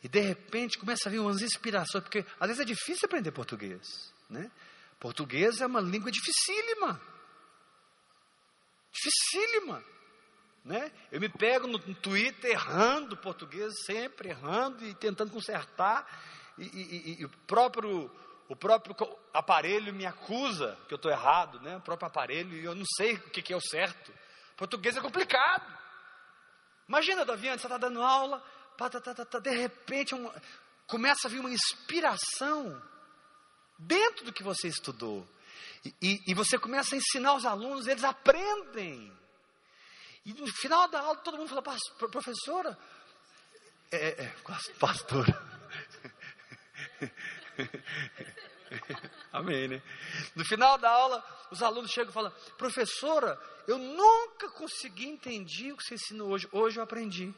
E 0.00 0.08
de 0.08 0.20
repente 0.20 0.78
começa 0.78 1.08
a 1.08 1.10
vir 1.10 1.18
umas 1.18 1.42
inspirações, 1.42 2.04
porque 2.04 2.24
às 2.38 2.46
vezes 2.46 2.60
é 2.60 2.64
difícil 2.64 3.06
aprender 3.06 3.32
português, 3.32 4.14
né? 4.28 4.48
Português 5.00 5.60
é 5.60 5.66
uma 5.66 5.80
língua 5.80 6.12
dificílima. 6.12 7.02
Dificílima. 8.92 9.82
Né? 10.64 10.92
Eu 11.10 11.20
me 11.20 11.28
pego 11.28 11.66
no, 11.66 11.78
Twitter 11.78 12.50
errando 12.50 13.16
português, 13.16 13.72
sempre 13.84 14.28
errando 14.28 14.84
e 14.84 14.94
tentando 14.94 15.32
consertar, 15.32 16.06
e, 16.58 16.64
e, 16.64 16.66
e, 16.66 17.20
e 17.20 17.24
o, 17.24 17.28
próprio, 17.46 18.10
o 18.48 18.54
próprio 18.54 18.94
aparelho 19.32 19.94
me 19.94 20.04
acusa 20.04 20.76
que 20.86 20.92
eu 20.92 20.96
estou 20.96 21.10
errado, 21.10 21.60
né? 21.60 21.78
o 21.78 21.80
próprio 21.80 22.06
aparelho, 22.06 22.52
e 22.54 22.64
eu 22.64 22.74
não 22.74 22.84
sei 22.96 23.14
o 23.14 23.30
que, 23.30 23.40
que 23.40 23.52
é 23.52 23.56
o 23.56 23.60
certo. 23.60 24.12
Português 24.56 24.96
é 24.96 25.00
complicado. 25.00 25.80
Imagina, 26.86 27.24
Davi, 27.24 27.48
você 27.48 27.54
está 27.54 27.78
dando 27.78 28.02
aula, 28.02 28.44
pá, 28.76 28.90
tá, 28.90 29.00
tá, 29.00 29.14
tá, 29.14 29.24
tá, 29.24 29.38
de 29.38 29.50
repente 29.50 30.14
uma, 30.14 30.34
começa 30.86 31.28
a 31.28 31.30
vir 31.30 31.38
uma 31.38 31.50
inspiração 31.50 32.82
dentro 33.78 34.24
do 34.24 34.32
que 34.32 34.42
você 34.42 34.68
estudou. 34.68 35.26
E, 36.02 36.20
e, 36.26 36.34
você 36.34 36.58
começa 36.58 36.94
a 36.94 36.98
ensinar 36.98 37.34
os 37.34 37.46
alunos, 37.46 37.86
eles 37.86 38.04
aprendem. 38.04 39.10
E 40.24 40.34
no 40.34 40.46
final 40.46 40.86
da 40.88 41.00
aula, 41.00 41.16
todo 41.18 41.38
mundo 41.38 41.48
fala, 41.48 41.62
professora, 42.10 42.78
é, 43.90 44.24
é, 44.24 44.34
pastora. 44.78 45.50
Amém, 49.32 49.68
né? 49.68 49.82
No 50.34 50.44
final 50.44 50.78
da 50.78 50.90
aula, 50.90 51.24
os 51.50 51.62
alunos 51.62 51.90
chegam 51.90 52.10
e 52.10 52.14
falam: 52.14 52.32
Professora, 52.56 53.38
eu 53.66 53.78
nunca 53.78 54.48
consegui 54.50 55.08
entender 55.08 55.72
o 55.72 55.76
que 55.76 55.84
você 55.84 55.94
ensinou 55.94 56.30
hoje. 56.30 56.48
Hoje 56.52 56.78
eu 56.78 56.84
aprendi. 56.84 57.34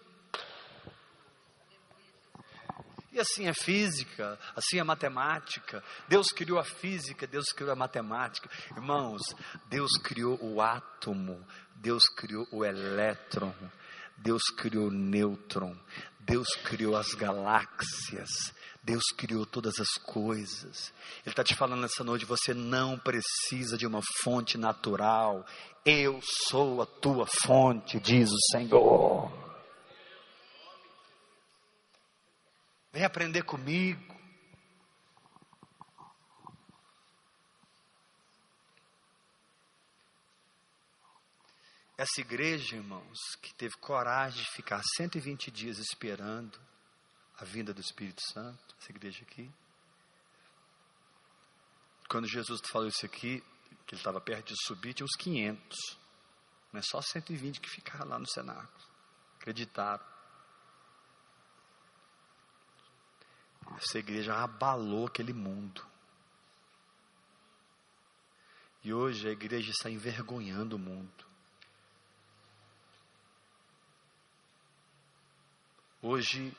E 3.13 3.21
assim 3.21 3.47
é 3.47 3.53
física, 3.53 4.39
assim 4.57 4.79
é 4.79 4.83
matemática. 4.83 5.85
Deus 6.09 6.29
criou 6.29 6.59
a 6.59 6.65
física, 6.65 7.27
Deus 7.27 7.53
criou 7.53 7.71
a 7.71 7.77
matemática. 7.77 8.49
Irmãos, 8.71 9.21
Deus 9.67 9.91
criou 10.03 10.43
o 10.43 10.63
átomo, 10.63 11.47
Deus 11.83 12.05
criou 12.17 12.47
o 12.53 12.65
elétron, 12.65 13.53
Deus 14.17 14.43
criou 14.57 14.87
o 14.87 14.91
nêutron, 14.93 15.77
Deus 16.21 16.47
criou 16.65 16.95
as 16.95 17.13
galáxias, 17.13 18.55
Deus 18.81 19.03
criou 19.17 19.45
todas 19.45 19.81
as 19.81 19.89
coisas. 20.05 20.93
Ele 21.25 21.33
está 21.33 21.43
te 21.43 21.57
falando 21.57 21.81
nessa 21.81 22.05
noite: 22.05 22.25
você 22.25 22.55
não 22.55 22.97
precisa 22.97 23.77
de 23.77 23.85
uma 23.85 24.01
fonte 24.23 24.57
natural. 24.57 25.45
Eu 25.85 26.21
sou 26.49 26.81
a 26.81 26.87
tua 26.87 27.27
fonte, 27.27 27.99
diz 27.99 28.31
o 28.31 28.39
Senhor. 28.53 29.33
Vem 32.93 33.05
aprender 33.05 33.43
comigo. 33.43 34.22
Essa 42.03 42.21
igreja, 42.21 42.75
irmãos, 42.75 43.37
que 43.41 43.55
teve 43.55 43.77
coragem 43.77 44.43
de 44.43 44.51
ficar 44.51 44.83
120 44.97 45.53
dias 45.53 45.79
esperando 45.79 46.59
a 47.39 47.45
vinda 47.45 47.73
do 47.73 47.81
Espírito 47.81 48.21
Santo, 48.33 48.75
essa 48.81 48.91
igreja 48.91 49.23
aqui. 49.23 49.49
Quando 52.09 52.27
Jesus 52.27 52.61
falou 52.73 52.89
isso 52.89 53.07
aqui, 53.07 53.41
que 53.87 53.95
ele 53.95 54.01
estava 54.01 54.21
perto 54.21 54.49
de 54.49 54.57
subir, 54.67 54.95
tinha 54.95 55.05
uns 55.05 55.15
500. 55.17 55.79
Não 56.73 56.81
é 56.81 56.83
só 56.83 57.01
120 57.01 57.61
que 57.61 57.71
ficaram 57.71 58.09
lá 58.09 58.19
no 58.19 58.27
cenáculo. 58.27 58.85
Acreditaram. 59.37 60.05
Essa 63.77 64.01
igreja 64.01 64.35
abalou 64.35 65.07
aquele 65.07 65.33
mundo. 65.33 65.87
E 68.83 68.93
hoje 68.93 69.29
a 69.29 69.31
igreja 69.31 69.71
está 69.71 69.89
envergonhando 69.89 70.75
o 70.75 70.81
mundo. 70.81 71.32
Hoje, 76.03 76.53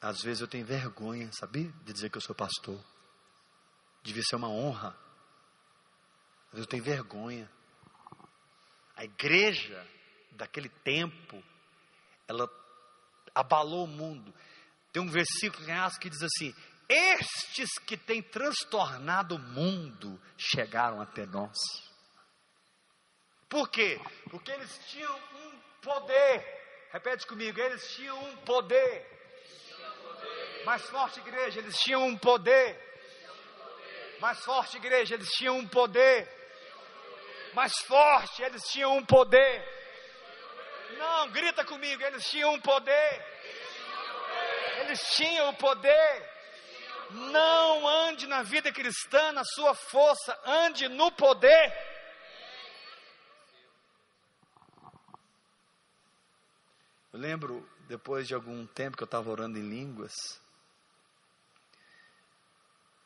às 0.00 0.20
vezes 0.20 0.40
eu 0.40 0.48
tenho 0.48 0.66
vergonha, 0.66 1.30
sabia? 1.32 1.70
De 1.84 1.92
dizer 1.92 2.10
que 2.10 2.16
eu 2.18 2.20
sou 2.20 2.34
pastor. 2.34 2.78
Devia 4.02 4.22
ser 4.24 4.34
uma 4.34 4.48
honra. 4.48 4.98
Vezes 6.50 6.66
eu 6.66 6.68
tenho 6.68 6.82
vergonha. 6.82 7.48
A 8.96 9.04
igreja 9.04 9.88
daquele 10.32 10.68
tempo, 10.68 11.40
ela 12.26 12.50
abalou 13.32 13.84
o 13.84 13.88
mundo. 13.88 14.34
Tem 14.92 15.00
um 15.00 15.08
versículo 15.08 15.64
em 15.68 15.72
Atos 15.72 15.98
que 15.98 16.10
diz 16.10 16.22
assim: 16.22 16.52
Estes 16.88 17.78
que 17.86 17.96
têm 17.96 18.22
transtornado 18.22 19.36
o 19.36 19.38
mundo 19.38 20.20
chegaram 20.36 21.00
até 21.00 21.24
nós. 21.26 21.56
Por 23.48 23.68
quê? 23.68 24.00
Porque 24.30 24.50
eles 24.50 24.78
tinham 24.88 25.16
um 25.16 25.58
poder. 25.80 26.63
Repete 26.94 27.26
comigo, 27.26 27.60
eles 27.60 27.92
tinham 27.96 28.16
um 28.22 28.36
poder. 28.36 29.04
Mais 30.64 30.80
forte, 30.88 31.18
igreja, 31.18 31.58
eles 31.58 31.76
tinham 31.80 32.06
um 32.06 32.16
poder. 32.16 32.68
Mais 34.20 34.38
forte, 34.44 34.76
igreja, 34.76 35.14
eles 35.14 35.28
tinham 35.30 35.58
um 35.58 35.66
poder. 35.66 36.28
Mais 37.52 37.76
forte, 37.80 38.44
eles 38.44 38.62
tinham 38.68 38.96
um 38.96 39.04
poder. 39.04 39.52
Não, 40.96 41.30
grita 41.30 41.64
comigo, 41.64 42.00
eles 42.00 42.30
tinham 42.30 42.52
um 42.52 42.60
poder. 42.60 43.26
Eles 44.82 45.00
tinham 45.16 45.48
o 45.48 45.56
poder. 45.56 46.30
Não 47.10 47.88
ande 47.88 48.28
na 48.28 48.44
vida 48.44 48.70
cristã 48.70 49.32
na 49.32 49.42
sua 49.42 49.74
força, 49.74 50.38
ande 50.44 50.88
no 50.88 51.10
poder. 51.10 51.93
Eu 57.14 57.20
lembro, 57.20 57.64
depois 57.86 58.26
de 58.26 58.34
algum 58.34 58.66
tempo 58.66 58.96
que 58.96 59.02
eu 59.04 59.06
estava 59.06 59.30
orando 59.30 59.56
em 59.56 59.62
línguas, 59.62 60.12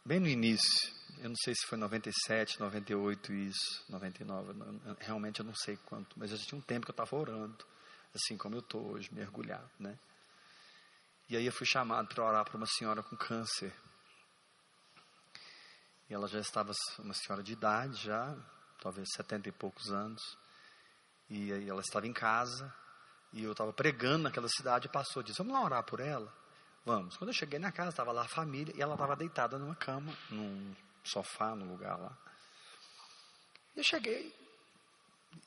bem 0.03 0.19
no 0.19 0.27
início, 0.27 0.91
eu 1.19 1.29
não 1.29 1.37
sei 1.37 1.55
se 1.55 1.67
foi 1.67 1.77
97, 1.77 2.59
98 2.59 3.31
isso, 3.35 3.85
99, 3.91 4.55
realmente 5.01 5.41
eu 5.41 5.45
não 5.45 5.55
sei 5.55 5.77
quanto, 5.85 6.19
mas 6.19 6.31
já 6.31 6.39
tinha 6.39 6.59
um 6.59 6.63
tempo 6.63 6.87
que 6.87 6.91
eu 6.91 6.95
estava 6.95 7.15
orando, 7.15 7.63
assim 8.15 8.39
como 8.39 8.55
eu 8.55 8.61
estou 8.61 8.93
hoje, 8.93 9.13
mergulhado, 9.13 9.69
né? 9.79 9.99
E 11.29 11.37
aí 11.37 11.45
eu 11.45 11.53
fui 11.53 11.67
chamado 11.67 12.09
para 12.09 12.25
orar 12.25 12.47
para 12.47 12.57
uma 12.57 12.67
senhora 12.67 13.03
com 13.03 13.15
câncer. 13.15 13.75
E 16.09 16.15
ela 16.15 16.27
já 16.29 16.41
estava 16.41 16.73
uma 16.99 17.13
senhora 17.13 17.43
de 17.43 17.53
idade, 17.53 18.05
já, 18.05 18.35
talvez 18.81 19.07
setenta 19.15 19.51
e 19.51 19.53
poucos 19.53 19.93
anos. 19.93 20.23
E 21.29 21.53
aí 21.53 21.69
ela 21.69 21.83
estava 21.83 22.07
em 22.07 22.13
casa, 22.15 22.75
e 23.33 23.45
eu 23.45 23.53
estava 23.53 23.73
pregando 23.73 24.25
naquela 24.25 24.49
cidade, 24.49 24.87
e 24.87 24.91
passou 24.91 25.23
disse: 25.23 25.39
Vamos 25.39 25.53
lá 25.53 25.63
orar 25.63 25.83
por 25.83 26.01
ela? 26.01 26.33
Vamos. 26.85 27.17
Quando 27.17 27.31
eu 27.31 27.35
cheguei 27.35 27.59
na 27.59 27.71
casa, 27.71 27.91
estava 27.91 28.13
lá 28.13 28.23
a 28.23 28.29
família 28.29 28.75
e 28.77 28.81
ela 28.81 28.95
estava 28.95 29.15
deitada 29.15 29.59
numa 29.59 29.75
cama, 29.75 30.17
num 30.31 30.75
sofá, 31.05 31.55
no 31.55 31.67
lugar 31.67 31.99
lá. 31.99 32.17
E 33.77 33.81
eu 33.81 33.85
cheguei, 33.85 34.35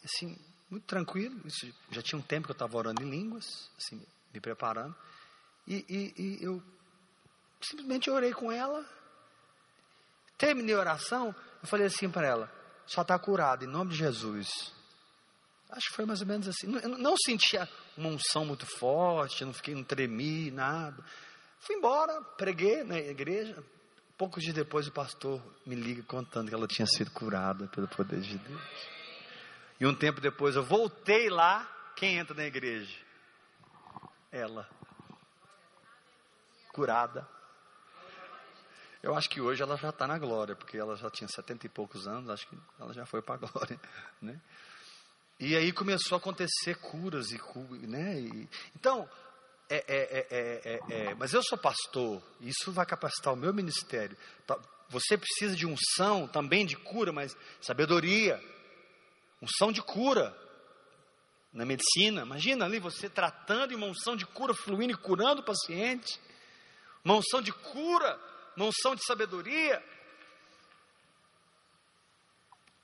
assim, 0.03 0.37
muito 0.69 0.85
tranquilo. 0.85 1.41
Isso 1.45 1.73
já 1.89 2.01
tinha 2.01 2.19
um 2.19 2.21
tempo 2.21 2.45
que 2.45 2.51
eu 2.51 2.53
estava 2.55 2.77
orando 2.77 3.01
em 3.01 3.09
línguas, 3.09 3.69
assim, 3.77 4.05
me 4.33 4.39
preparando. 4.39 4.95
E, 5.67 5.85
e, 5.89 6.21
e 6.21 6.43
eu 6.43 6.61
simplesmente 7.61 8.09
orei 8.09 8.33
com 8.33 8.51
ela. 8.51 8.85
Terminei 10.37 10.75
a 10.75 10.79
oração, 10.79 11.35
eu 11.61 11.67
falei 11.67 11.87
assim 11.87 12.09
para 12.09 12.27
ela: 12.27 12.51
só 12.85 13.01
está 13.01 13.17
curado, 13.17 13.65
em 13.65 13.67
nome 13.67 13.91
de 13.91 13.97
Jesus. 13.97 14.73
Acho 15.71 15.87
que 15.89 15.95
foi 15.95 16.05
mais 16.05 16.21
ou 16.21 16.27
menos 16.27 16.47
assim. 16.47 16.67
Não, 16.67 16.97
não 16.97 17.15
sentia 17.17 17.67
uma 17.97 18.09
unção 18.09 18.45
muito 18.45 18.65
forte, 18.65 19.45
não 19.45 19.53
fiquei, 19.53 19.73
não 19.73 19.83
tremi, 19.83 20.51
nada. 20.51 21.03
Fui 21.59 21.75
embora, 21.75 22.21
preguei 22.37 22.83
na 22.83 22.97
igreja. 22.97 23.63
Poucos 24.17 24.43
dias 24.43 24.53
depois 24.53 24.87
o 24.87 24.91
pastor 24.91 25.41
me 25.65 25.75
liga 25.75 26.03
contando 26.03 26.49
que 26.49 26.53
ela 26.53 26.67
tinha 26.67 26.85
sido 26.85 27.09
curada 27.11 27.67
pelo 27.67 27.87
poder 27.87 28.19
de 28.19 28.37
Deus. 28.37 28.61
E 29.79 29.85
um 29.85 29.95
tempo 29.95 30.19
depois 30.19 30.55
eu 30.55 30.63
voltei 30.63 31.29
lá, 31.29 31.65
quem 31.95 32.17
entra 32.17 32.35
na 32.35 32.43
igreja? 32.43 32.95
Ela. 34.31 34.69
Curada. 36.73 37.27
Eu 39.01 39.15
acho 39.15 39.29
que 39.29 39.41
hoje 39.41 39.63
ela 39.63 39.77
já 39.77 39.89
está 39.89 40.05
na 40.05 40.19
glória, 40.19 40.55
porque 40.55 40.77
ela 40.77 40.95
já 40.95 41.09
tinha 41.09 41.27
setenta 41.27 41.65
e 41.65 41.69
poucos 41.69 42.07
anos, 42.07 42.29
acho 42.29 42.47
que 42.47 42.55
ela 42.79 42.93
já 42.93 43.05
foi 43.05 43.21
para 43.21 43.35
a 43.35 43.37
glória, 43.49 43.79
né? 44.21 44.39
E 45.41 45.55
aí 45.55 45.73
começou 45.73 46.15
a 46.15 46.19
acontecer 46.19 46.75
curas 46.75 47.31
e, 47.31 47.41
né? 47.87 48.19
E, 48.19 48.47
então, 48.75 49.09
é, 49.67 49.83
é, 49.87 50.27
é, 50.29 50.79
é, 50.87 51.15
mas 51.15 51.33
eu 51.33 51.41
sou 51.41 51.57
pastor, 51.57 52.21
isso 52.39 52.71
vai 52.71 52.85
capacitar 52.85 53.33
o 53.33 53.35
meu 53.35 53.51
ministério. 53.51 54.15
Você 54.89 55.17
precisa 55.17 55.55
de 55.55 55.65
unção 55.65 56.27
também 56.27 56.63
de 56.63 56.75
cura, 56.75 57.11
mas 57.11 57.35
sabedoria, 57.59 58.39
unção 59.41 59.71
de 59.71 59.81
cura 59.81 60.37
na 61.51 61.65
medicina. 61.65 62.21
Imagina 62.21 62.65
ali 62.65 62.77
você 62.77 63.09
tratando 63.09 63.71
e 63.71 63.75
uma 63.75 63.87
unção 63.87 64.15
de 64.15 64.27
cura 64.27 64.53
fluindo 64.53 64.93
e 64.93 64.97
curando 64.97 65.41
o 65.41 65.45
paciente, 65.45 66.19
uma 67.03 67.15
unção 67.15 67.41
de 67.41 67.51
cura, 67.51 68.19
uma 68.55 68.67
unção 68.67 68.93
de 68.93 69.03
sabedoria. 69.03 69.83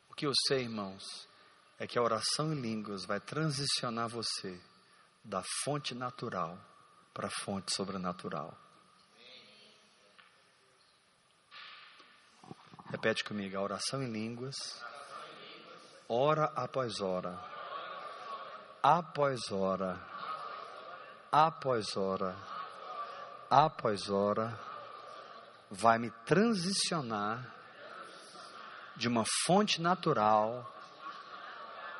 O 0.09 0.15
que 0.15 0.25
eu 0.25 0.33
sei, 0.47 0.61
irmãos, 0.61 1.03
é 1.79 1.85
que 1.85 1.97
a 1.97 2.01
oração 2.01 2.51
em 2.53 2.59
línguas 2.59 3.05
vai 3.05 3.19
transicionar 3.19 4.09
você 4.09 4.59
da 5.23 5.43
fonte 5.63 5.93
natural 5.93 6.57
para 7.13 7.27
a 7.27 7.31
fonte 7.43 7.73
sobrenatural. 7.75 8.57
Repete 12.89 13.23
comigo, 13.23 13.57
a 13.57 13.61
oração 13.61 14.01
em 14.01 14.09
línguas, 14.09 14.55
hora 16.07 16.45
após 16.55 17.01
hora, 17.01 17.37
após 18.81 19.51
hora, 19.51 19.99
após 21.31 21.97
hora, 21.97 22.35
após 23.49 24.09
hora, 24.09 24.57
vai 25.69 25.99
me 25.99 26.09
transicionar 26.25 27.53
de 28.95 29.07
uma 29.07 29.25
fonte 29.45 29.81
natural 29.81 30.73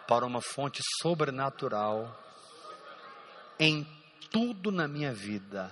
para 0.07 0.25
uma 0.25 0.41
fonte 0.41 0.81
sobrenatural 1.01 2.17
em 3.59 3.85
tudo 4.31 4.71
na 4.71 4.87
minha 4.87 5.13
vida. 5.13 5.71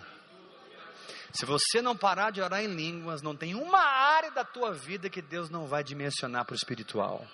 Se 1.33 1.45
você 1.45 1.81
não 1.81 1.97
parar 1.97 2.31
de 2.31 2.41
orar 2.41 2.63
em 2.63 2.73
línguas, 2.73 3.21
não 3.21 3.35
tem 3.35 3.55
uma 3.55 3.79
área 3.79 4.31
da 4.31 4.45
tua 4.45 4.73
vida 4.73 5.09
que 5.09 5.21
Deus 5.21 5.49
não 5.49 5.67
vai 5.67 5.83
dimensionar 5.83 6.45
para 6.45 6.53
o 6.53 6.55
espiritual. 6.55 7.25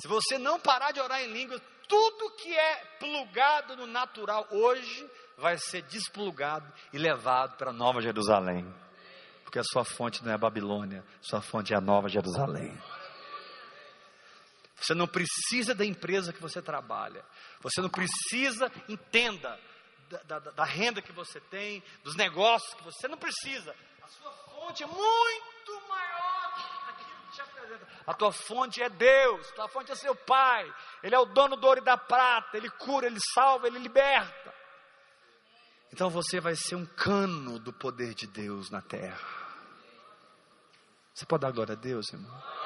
Se 0.00 0.08
você 0.08 0.38
não 0.38 0.58
parar 0.58 0.92
de 0.92 1.00
orar 1.00 1.22
em 1.22 1.32
línguas, 1.32 1.60
tudo 1.88 2.30
que 2.30 2.52
é 2.52 2.76
plugado 2.98 3.76
no 3.76 3.86
natural 3.86 4.46
hoje 4.50 5.10
vai 5.36 5.58
ser 5.58 5.82
desplugado 5.82 6.70
e 6.92 6.98
levado 6.98 7.56
para 7.56 7.72
Nova 7.72 8.00
Jerusalém. 8.00 8.66
Porque 9.44 9.58
a 9.58 9.64
sua 9.64 9.84
fonte 9.84 10.24
não 10.24 10.32
é 10.32 10.34
a 10.34 10.38
Babilônia, 10.38 11.04
sua 11.20 11.40
fonte 11.40 11.72
é 11.72 11.76
a 11.76 11.80
Nova 11.80 12.08
Jerusalém. 12.08 12.76
Você 14.86 14.94
não 14.94 15.08
precisa 15.08 15.74
da 15.74 15.84
empresa 15.84 16.32
que 16.32 16.40
você 16.40 16.62
trabalha. 16.62 17.24
Você 17.60 17.80
não 17.80 17.88
precisa, 17.88 18.70
entenda, 18.88 19.58
da, 20.08 20.38
da, 20.38 20.50
da 20.52 20.64
renda 20.64 21.02
que 21.02 21.10
você 21.10 21.40
tem, 21.40 21.82
dos 22.04 22.14
negócios 22.14 22.72
que 22.74 22.84
você, 22.84 23.00
você 23.00 23.08
não 23.08 23.18
precisa. 23.18 23.74
A 24.00 24.06
sua 24.06 24.30
fonte 24.30 24.84
é 24.84 24.86
muito 24.86 25.88
maior 25.88 26.54
daquilo 26.86 27.20
que 27.28 27.34
te 27.34 27.40
apresenta. 27.40 27.88
A 28.06 28.14
tua 28.14 28.30
fonte 28.30 28.80
é 28.80 28.88
Deus, 28.88 29.48
a 29.50 29.54
tua 29.54 29.68
fonte 29.68 29.90
é 29.90 29.96
seu 29.96 30.14
Pai. 30.14 30.72
Ele 31.02 31.16
é 31.16 31.18
o 31.18 31.26
dono 31.26 31.56
do 31.56 31.66
ouro 31.66 31.80
e 31.80 31.84
da 31.84 31.96
prata. 31.96 32.56
Ele 32.56 32.70
cura, 32.70 33.06
ele 33.08 33.18
salva, 33.34 33.66
ele 33.66 33.80
liberta. 33.80 34.54
Então 35.92 36.08
você 36.08 36.38
vai 36.38 36.54
ser 36.54 36.76
um 36.76 36.86
cano 36.86 37.58
do 37.58 37.72
poder 37.72 38.14
de 38.14 38.28
Deus 38.28 38.70
na 38.70 38.80
terra. 38.80 39.18
Você 41.12 41.26
pode 41.26 41.40
dar 41.40 41.50
glória 41.50 41.72
a 41.72 41.76
Deus, 41.76 42.12
irmão? 42.12 42.65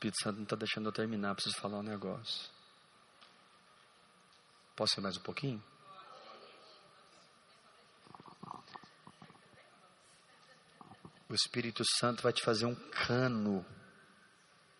Espírito 0.00 0.22
Santo 0.22 0.36
não 0.36 0.44
está 0.44 0.56
deixando 0.56 0.86
eu 0.86 0.92
terminar, 0.92 1.34
preciso 1.34 1.60
falar 1.60 1.78
um 1.78 1.82
negócio. 1.82 2.48
Posso 4.74 4.94
ser 4.94 5.02
mais 5.02 5.18
um 5.18 5.20
pouquinho? 5.20 5.62
O 11.28 11.34
Espírito 11.34 11.84
Santo 11.98 12.22
vai 12.22 12.32
te 12.32 12.42
fazer 12.42 12.64
um 12.64 12.74
cano 12.74 13.62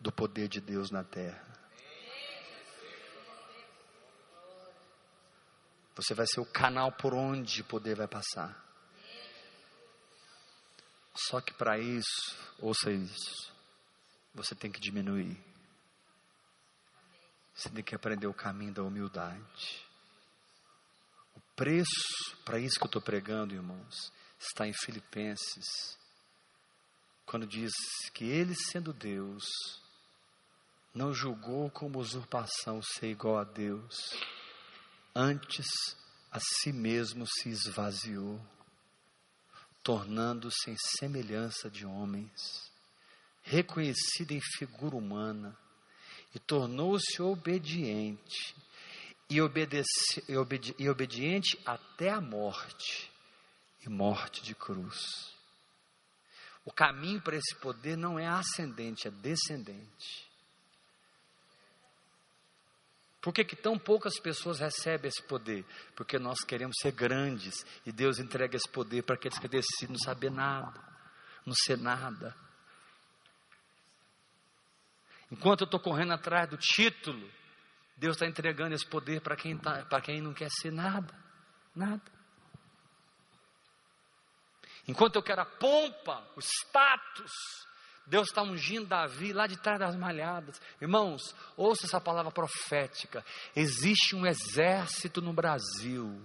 do 0.01 0.11
poder 0.11 0.49
de 0.49 0.59
Deus 0.59 0.91
na 0.91 1.05
terra. 1.05 1.47
Você 5.97 6.15
vai 6.15 6.27
ser 6.27 6.41
o 6.41 6.47
canal 6.47 6.93
por 6.93 7.13
onde 7.13 7.61
o 7.61 7.67
poder 7.67 7.95
vai 7.95 8.09
passar. 8.09 8.59
Só 11.15 11.43
que 11.43 11.53
para 11.53 11.79
isso, 11.79 12.39
ouça 12.59 12.91
isso, 12.91 13.51
você 14.35 14.55
tem 14.55 14.71
que 14.71 14.81
diminuir. 14.81 15.37
Você 17.55 17.69
tem 17.69 17.85
que 17.85 17.95
aprender 17.95 18.27
o 18.27 18.35
caminho 18.35 18.73
da 18.73 18.83
humildade. 18.83 19.85
O 21.35 21.41
preço 21.55 22.37
para 22.45 22.59
isso 22.59 22.79
que 22.79 22.85
eu 22.85 22.87
estou 22.87 23.03
pregando, 23.03 23.55
irmãos, 23.55 24.13
está 24.39 24.67
em 24.67 24.73
Filipenses, 24.73 25.99
quando 27.27 27.47
diz 27.47 27.71
que 28.13 28.25
ele, 28.25 28.55
sendo 28.55 28.93
Deus, 28.93 29.45
não 30.95 31.15
julgou 31.15 31.71
como 31.71 32.01
usurpação 32.01 32.83
ser 32.83 33.11
igual 33.11 33.39
a 33.39 33.45
Deus, 33.45 33.95
antes 35.15 35.67
a 36.33 36.41
si 36.41 36.73
mesmo 36.73 37.25
se 37.27 37.51
esvaziou, 37.51 38.41
tornando-se 39.83 40.71
em 40.71 40.77
semelhança 40.99 41.71
de 41.71 41.87
homens, 41.87 42.70
reconhecido 43.51 44.31
em 44.31 44.41
figura 44.41 44.97
humana, 44.97 45.57
e 46.33 46.39
tornou-se 46.39 47.21
obediente, 47.21 48.55
e, 49.29 49.41
obedece, 49.41 50.25
e, 50.29 50.37
obedi, 50.37 50.75
e 50.79 50.89
obediente 50.89 51.59
até 51.67 52.11
a 52.11 52.21
morte 52.21 53.11
e 53.85 53.89
morte 53.89 54.43
de 54.43 54.55
cruz. 54.55 55.35
O 56.65 56.73
caminho 56.73 57.21
para 57.21 57.37
esse 57.37 57.55
poder 57.57 57.97
não 57.97 58.19
é 58.19 58.27
ascendente, 58.27 59.09
é 59.09 59.11
descendente. 59.11 60.31
Por 63.21 63.35
que, 63.35 63.45
que 63.45 63.57
tão 63.57 63.79
poucas 63.79 64.19
pessoas 64.21 64.61
recebem 64.61 65.09
esse 65.09 65.23
poder? 65.23 65.65
Porque 65.97 66.19
nós 66.19 66.41
queremos 66.45 66.77
ser 66.81 66.93
grandes 66.93 67.67
e 67.85 67.91
Deus 67.91 68.19
entrega 68.19 68.57
esse 68.57 68.69
poder 68.69 69.03
para 69.03 69.17
aqueles 69.17 69.39
que 69.39 69.49
decidem 69.49 69.91
não 69.91 69.99
saber 69.99 70.31
nada, 70.31 70.81
não 71.45 71.55
ser 71.55 71.77
nada. 71.77 72.35
Enquanto 75.31 75.63
eu 75.63 75.65
estou 75.67 75.79
correndo 75.79 76.13
atrás 76.13 76.49
do 76.49 76.57
título, 76.57 77.31
Deus 77.97 78.17
está 78.17 78.27
entregando 78.27 78.75
esse 78.75 78.87
poder 78.87 79.21
para 79.21 79.37
quem, 79.37 79.57
tá, 79.57 80.01
quem 80.01 80.21
não 80.21 80.33
quer 80.33 80.51
ser 80.51 80.73
nada, 80.73 81.15
nada. 81.75 82.03
Enquanto 84.89 85.17
eu 85.17 85.23
quero 85.23 85.43
a 85.43 85.47
pompa, 85.47 86.27
o 86.35 86.41
status, 86.41 87.31
Deus 88.07 88.29
está 88.29 88.43
ungindo 88.43 88.87
Davi 88.87 89.33
lá 89.33 89.47
de 89.47 89.57
trás 89.57 89.79
das 89.79 89.95
malhadas. 89.95 90.61
Irmãos, 90.81 91.35
ouça 91.57 91.87
essa 91.87 92.01
palavra 92.01 92.33
profética. 92.33 93.25
Existe 93.55 94.17
um 94.17 94.27
exército 94.27 95.23
no 95.23 95.33
Brasil, 95.33 96.21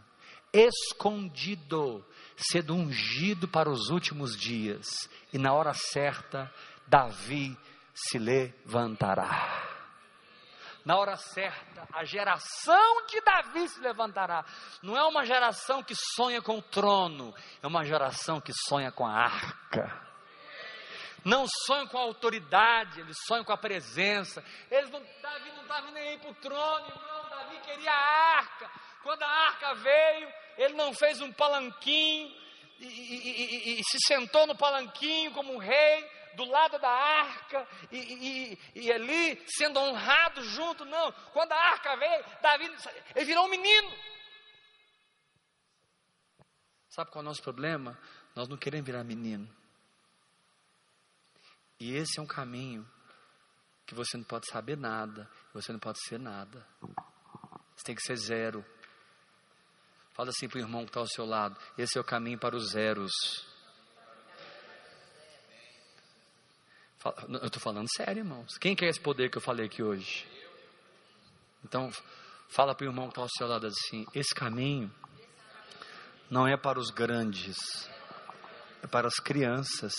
escondido, 0.51 2.03
sendo 2.35 2.73
ungido 2.73 3.47
para 3.47 3.69
os 3.69 3.89
últimos 3.89 4.35
dias. 4.35 4.87
E 5.31 5.37
na 5.37 5.53
hora 5.53 5.73
certa, 5.73 6.51
Davi 6.87 7.55
se 7.95 8.19
levantará. 8.19 9.63
Na 10.83 10.97
hora 10.97 11.17
certa, 11.17 11.87
a 11.91 12.03
geração 12.03 13.07
de 13.07 13.19
Davi 13.21 13.67
se 13.69 13.79
levantará. 13.79 14.45
Não 14.83 14.95
é 14.95 15.03
uma 15.03 15.25
geração 15.25 15.81
que 15.81 15.95
sonha 16.15 16.41
com 16.41 16.59
o 16.59 16.61
trono, 16.61 17.33
é 17.63 17.65
uma 17.65 17.83
geração 17.83 18.39
que 18.39 18.51
sonha 18.67 18.91
com 18.91 19.07
a 19.07 19.11
arca 19.11 20.05
não 21.25 21.47
sonham 21.65 21.87
com 21.87 21.97
a 21.97 22.01
autoridade, 22.01 22.99
eles 22.99 23.17
sonham 23.27 23.43
com 23.43 23.51
a 23.51 23.57
presença. 23.57 24.45
Eles 24.69 24.91
não, 24.91 25.01
Davi 25.23 25.51
não 25.53 25.63
estava 25.63 25.89
nem 25.89 26.09
aí 26.09 26.17
para 26.19 26.29
o 26.29 26.35
trono, 26.35 26.87
irmão. 26.87 27.29
Davi 27.29 27.59
queria 27.61 27.91
a 27.91 28.37
arca. 28.37 28.69
Quando 29.01 29.23
a 29.23 29.27
arca 29.27 29.73
veio, 29.73 30.31
ele 30.55 30.75
não 30.75 30.93
fez 30.93 31.19
um 31.21 31.33
palanquinho 31.33 32.31
e, 32.79 32.85
e, 32.85 33.69
e, 33.75 33.79
e 33.79 33.83
se 33.83 33.97
sentou 34.05 34.45
no 34.45 34.55
palanquinho 34.55 35.31
como 35.31 35.51
um 35.51 35.57
rei 35.57 36.07
do 36.35 36.45
lado 36.45 36.79
da 36.79 36.89
arca 36.89 37.67
e, 37.91 38.57
e, 38.75 38.91
ali 38.91 39.43
sendo 39.47 39.79
honrado 39.79 40.43
junto. 40.43 40.85
Não, 40.85 41.11
quando 41.33 41.51
a 41.51 41.57
arca 41.57 41.95
veio, 41.95 42.25
Davi 42.41 42.71
ele 43.15 43.25
virou 43.25 43.45
um 43.45 43.49
menino. 43.49 43.91
Sabe 46.89 47.11
qual 47.11 47.21
é 47.21 47.25
o 47.25 47.29
nosso 47.29 47.41
problema? 47.41 47.99
Nós 48.35 48.47
não 48.47 48.57
queremos 48.57 48.85
virar 48.85 49.03
menino. 49.03 49.49
E 51.79 51.93
esse 51.93 52.19
é 52.19 52.21
um 52.21 52.27
caminho 52.27 52.89
que 53.85 53.93
você 53.93 54.17
não 54.17 54.23
pode 54.23 54.49
saber 54.49 54.77
nada, 54.77 55.29
você 55.53 55.71
não 55.71 55.79
pode 55.79 55.99
ser 56.07 56.17
nada. 56.17 56.65
Você 57.75 57.83
tem 57.83 57.95
que 57.95 58.01
ser 58.01 58.15
zero. 58.15 58.65
Fala 60.13 60.29
assim 60.29 60.47
para 60.47 60.57
o 60.57 60.61
irmão 60.61 60.83
que 60.83 60.89
está 60.89 61.01
ao 61.01 61.07
seu 61.07 61.25
lado: 61.25 61.59
esse 61.77 61.97
é 61.97 62.01
o 62.01 62.05
caminho 62.05 62.39
para 62.39 62.55
os 62.55 62.71
zeros. 62.71 63.11
Eu 67.05 67.45
estou 67.45 67.61
falando 67.61 67.87
sério, 67.95 68.21
irmãos. 68.21 68.57
Quem 68.57 68.75
quer 68.75 68.87
esse 68.87 68.99
poder 68.99 69.29
que 69.29 69.37
eu 69.37 69.41
falei 69.41 69.67
aqui 69.67 69.83
hoje? 69.83 70.27
Então, 71.63 71.91
fala 72.49 72.73
para 72.73 72.83
o 72.83 72.89
irmão 72.89 73.05
que 73.05 73.11
está 73.11 73.21
ao 73.21 73.29
seu 73.29 73.47
lado 73.47 73.67
assim: 73.67 74.07
esse 74.15 74.33
caminho 74.33 74.91
não 76.31 76.47
é 76.47 76.57
para 76.57 76.79
os 76.79 76.89
grandes, 76.89 77.57
é 78.81 78.87
para 78.87 79.07
as 79.07 79.15
crianças. 79.15 79.93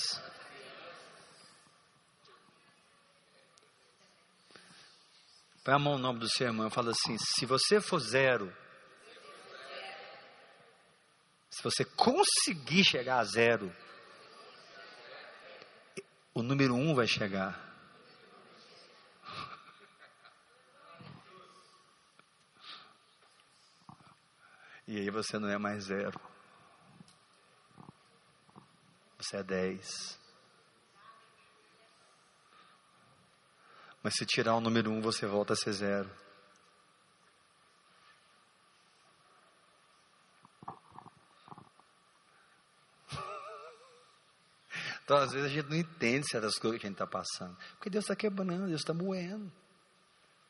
Põe 5.62 5.74
a 5.74 5.78
mão 5.78 5.92
no 5.92 6.02
nome 6.02 6.18
do 6.18 6.28
seu 6.28 6.48
irmão 6.48 6.66
e 6.66 6.70
fala 6.70 6.90
assim: 6.90 7.16
se 7.18 7.46
você 7.46 7.80
for 7.80 8.00
zero, 8.00 8.52
se 11.50 11.62
você 11.62 11.84
conseguir 11.84 12.84
chegar 12.84 13.20
a 13.20 13.24
zero, 13.24 13.72
o 16.37 16.43
número 16.43 16.74
um 16.74 16.95
vai 16.95 17.07
chegar. 17.07 17.59
E 24.87 24.99
aí 24.99 25.09
você 25.09 25.39
não 25.39 25.49
é 25.49 25.57
mais 25.57 25.84
zero. 25.84 26.20
Você 29.16 29.39
é 29.39 29.43
dez. 29.43 30.20
Mas 34.03 34.12
se 34.14 34.26
tirar 34.26 34.57
o 34.57 34.61
número 34.61 34.91
um, 34.91 35.01
você 35.01 35.26
volta 35.26 35.55
a 35.55 35.57
ser 35.57 35.72
zero. 35.72 36.26
Então, 45.07 45.18
às 45.18 45.30
vezes, 45.30 45.46
a 45.46 45.54
gente 45.54 45.70
não 45.70 45.76
entende 45.76 46.28
certas 46.28 46.59
coisas 46.59 46.80
que 46.80 46.86
a 46.86 46.90
gente 46.90 46.96
está 46.96 47.07
passando. 47.07 47.57
Porque 47.74 47.88
Deus 47.88 48.02
está 48.02 48.16
quebrando, 48.16 48.66
Deus 48.66 48.80
está 48.80 48.92
moendo. 48.92 49.52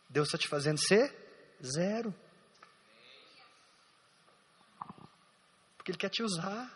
Deus 0.09 0.29
está 0.29 0.39
te 0.39 0.49
fazendo 0.49 0.79
ser 0.79 1.15
zero. 1.63 2.15
Porque 5.77 5.91
Ele 5.91 5.99
quer 5.99 6.09
te 6.09 6.23
usar. 6.23 6.75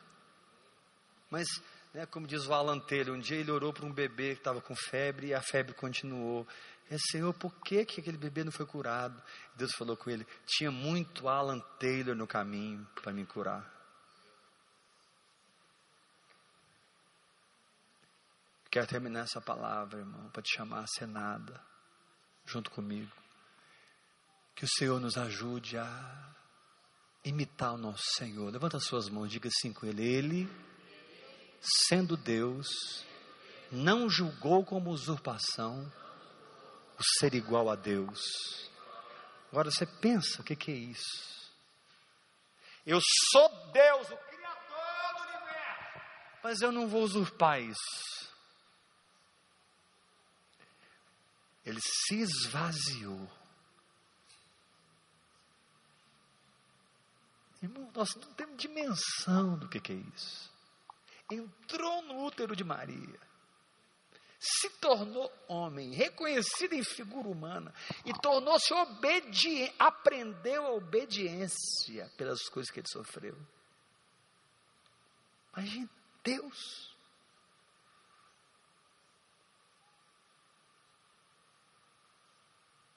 Mas 1.31 1.47
né, 1.95 2.05
como 2.05 2.27
diz 2.27 2.47
o 2.47 2.53
Alan 2.53 2.79
Taylor, 2.81 3.17
um 3.17 3.19
dia 3.19 3.39
ele 3.39 3.51
orou 3.51 3.73
para 3.73 3.87
um 3.87 3.93
bebê 3.93 4.35
que 4.35 4.41
estava 4.41 4.61
com 4.61 4.77
febre 4.77 5.29
e 5.29 5.35
a 5.35 5.41
febre 5.41 5.73
continuou. 5.73 6.47
E 6.91 6.99
Senhor, 7.11 7.33
por 7.33 7.55
que, 7.63 7.87
que 7.87 8.03
aquele 8.03 8.19
bebê 8.19 8.45
não 8.45 8.53
foi 8.53 8.67
curado? 8.67 9.23
Deus 9.57 9.71
falou 9.73 9.97
com 9.97 10.11
ele: 10.11 10.27
tinha 10.45 10.71
muito 10.71 11.29
Alan 11.29 11.61
Taylor 11.79 12.15
no 12.15 12.27
caminho 12.27 12.87
para 13.01 13.11
me 13.11 13.25
curar. 13.25 13.80
Quero 18.71 18.87
terminar 18.87 19.25
essa 19.25 19.41
palavra, 19.41 19.99
irmão, 19.99 20.31
para 20.31 20.43
te 20.43 20.55
chamar 20.55 20.85
a 20.85 20.87
ser 20.87 21.07
nada, 21.07 21.61
junto 22.45 22.71
comigo. 22.71 23.11
Que 24.55 24.65
o 24.65 24.69
Senhor 24.69 25.01
nos 25.01 25.17
ajude 25.17 25.77
a 25.77 26.35
imitar 27.25 27.75
o 27.75 27.79
nosso 27.79 28.05
Senhor. 28.17 28.53
Levanta 28.53 28.77
as 28.77 28.85
suas 28.85 29.09
mãos, 29.09 29.29
diga 29.31 29.49
assim 29.49 29.73
com 29.73 29.87
Ele: 29.87 30.05
Ele 30.05 30.71
sendo 31.61 32.17
Deus, 32.17 33.05
não 33.71 34.09
julgou 34.09 34.65
como 34.65 34.91
usurpação 34.91 35.93
o 36.99 37.03
ser 37.19 37.35
igual 37.35 37.69
a 37.69 37.75
Deus. 37.75 38.71
Agora 39.51 39.71
você 39.71 39.85
pensa, 39.85 40.41
o 40.41 40.45
que, 40.45 40.55
que 40.55 40.71
é 40.71 40.75
isso? 40.75 41.51
Eu 42.87 43.01
sou 43.31 43.49
Deus, 43.73 44.11
o 44.11 44.17
Criador 44.17 45.15
do 45.17 45.23
universo, 45.23 46.01
mas 46.43 46.61
eu 46.61 46.73
não 46.73 46.89
vou 46.89 47.03
usurpar 47.03 47.61
isso. 47.61 48.30
Ele 51.65 51.81
se 51.81 52.17
esvaziou. 52.21 53.31
Irmão, 57.63 57.91
nós 57.95 58.09
não 58.17 58.33
temos 58.33 58.57
dimensão 58.57 59.59
do 59.59 59.69
que, 59.69 59.93
é 59.93 59.97
isso 60.17 60.51
entrou 61.31 62.03
no 62.03 62.25
útero 62.25 62.57
de 62.57 62.65
Maria, 62.65 63.21
se 64.39 64.71
tornou 64.81 65.31
homem, 65.47 65.93
reconhecido 65.93 66.73
em 66.73 66.83
figura 66.83 67.29
humana, 67.29 67.73
e 68.05 68.13
tornou-se 68.21 68.73
obediente, 68.73 69.75
aprendeu 69.79 70.67
a 70.67 70.73
obediência 70.73 72.11
pelas 72.17 72.49
coisas 72.49 72.71
que 72.71 72.81
ele 72.81 72.89
sofreu. 72.89 73.37
Imagine 75.55 75.91
Deus, 76.25 76.90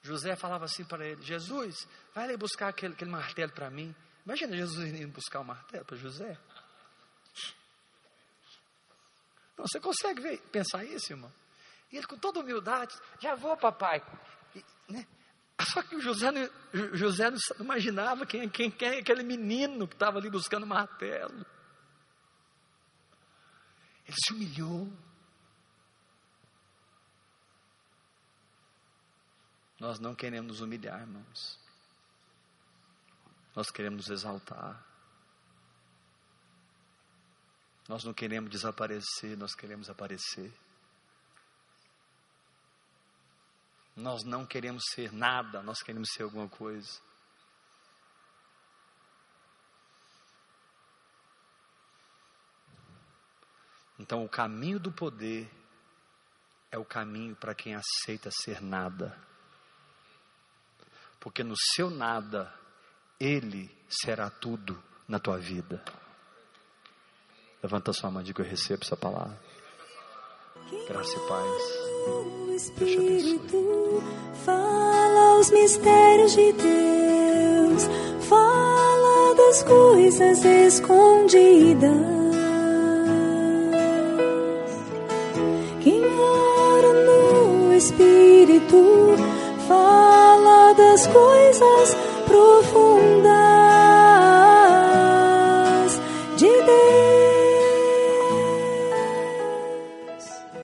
José 0.03 0.35
falava 0.35 0.65
assim 0.65 0.83
para 0.83 1.05
ele: 1.07 1.21
Jesus, 1.21 1.87
vai 2.13 2.25
ali 2.25 2.37
buscar 2.37 2.67
aquele, 2.67 2.93
aquele 2.93 3.09
martelo 3.09 3.51
para 3.53 3.69
mim. 3.69 3.95
Imagina 4.25 4.55
Jesus 4.55 4.89
indo 4.89 5.07
buscar 5.13 5.39
o 5.39 5.41
um 5.41 5.45
martelo 5.45 5.85
para 5.85 5.97
José. 5.97 6.37
Não, 9.57 9.65
você 9.65 9.79
consegue 9.79 10.21
ver, 10.21 10.41
pensar 10.51 10.83
isso, 10.83 11.13
irmão? 11.13 11.31
E 11.91 11.97
ele 11.97 12.05
com 12.05 12.17
toda 12.17 12.41
humildade, 12.41 12.95
já 13.19 13.35
vou, 13.35 13.55
papai. 13.55 14.03
E, 14.55 14.65
né? 14.91 15.07
Só 15.71 15.81
que 15.81 15.95
o 15.95 16.01
José, 16.01 16.27
José 16.93 17.29
não 17.29 17.37
imaginava 17.59 18.25
quem, 18.25 18.49
quem, 18.49 18.69
quem 18.71 18.87
é 18.89 18.99
aquele 18.99 19.23
menino 19.23 19.87
que 19.87 19.95
estava 19.95 20.17
ali 20.17 20.29
buscando 20.29 20.67
martelo. 20.67 21.45
Ele 24.05 24.17
se 24.17 24.33
humilhou. 24.33 24.91
Nós 29.83 29.99
não 29.99 30.15
queremos 30.15 30.47
nos 30.47 30.61
humilhar, 30.61 31.01
irmãos. 31.01 31.59
Nós 33.53 33.69
queremos 33.69 34.07
nos 34.07 34.17
exaltar. 34.17 34.81
Nós 37.89 38.01
não 38.05 38.13
queremos 38.13 38.49
desaparecer, 38.49 39.37
nós 39.37 39.53
queremos 39.53 39.89
aparecer. 39.89 40.53
Nós 43.93 44.23
não 44.23 44.45
queremos 44.45 44.85
ser 44.93 45.11
nada, 45.11 45.61
nós 45.61 45.83
queremos 45.83 46.07
ser 46.13 46.23
alguma 46.23 46.47
coisa. 46.47 47.01
Então, 53.99 54.23
o 54.23 54.29
caminho 54.29 54.79
do 54.79 54.93
poder 54.93 55.51
é 56.71 56.77
o 56.77 56.85
caminho 56.85 57.35
para 57.35 57.53
quem 57.53 57.75
aceita 57.75 58.31
ser 58.31 58.61
nada. 58.61 59.32
Porque 61.23 61.41
no 61.41 61.55
seu 61.55 61.89
nada, 61.89 62.53
Ele 63.17 63.71
será 63.87 64.29
tudo 64.29 64.77
na 65.07 65.19
tua 65.19 65.37
vida. 65.37 65.81
Levanta 67.63 67.93
sua 67.93 68.11
mão 68.11 68.21
e 68.21 68.25
diga: 68.25 68.43
Eu 68.43 68.49
recebo 68.49 68.83
essa 68.83 68.97
palavra. 68.97 69.39
Graça 70.85 71.15
e 71.15 71.27
paz. 71.29 71.63
Deus 72.57 73.39
te. 73.39 74.03
Fala 74.43 75.39
os 75.39 75.49
mistérios 75.49 76.33
de 76.33 76.51
Deus. 76.51 77.83
Fala 78.27 79.35
das 79.35 79.63
coisas 79.63 80.43
escondidas. 80.43 82.23
Espírito 87.83 89.22
das 90.75 91.07
coisas 91.07 91.97
profundas 92.25 92.82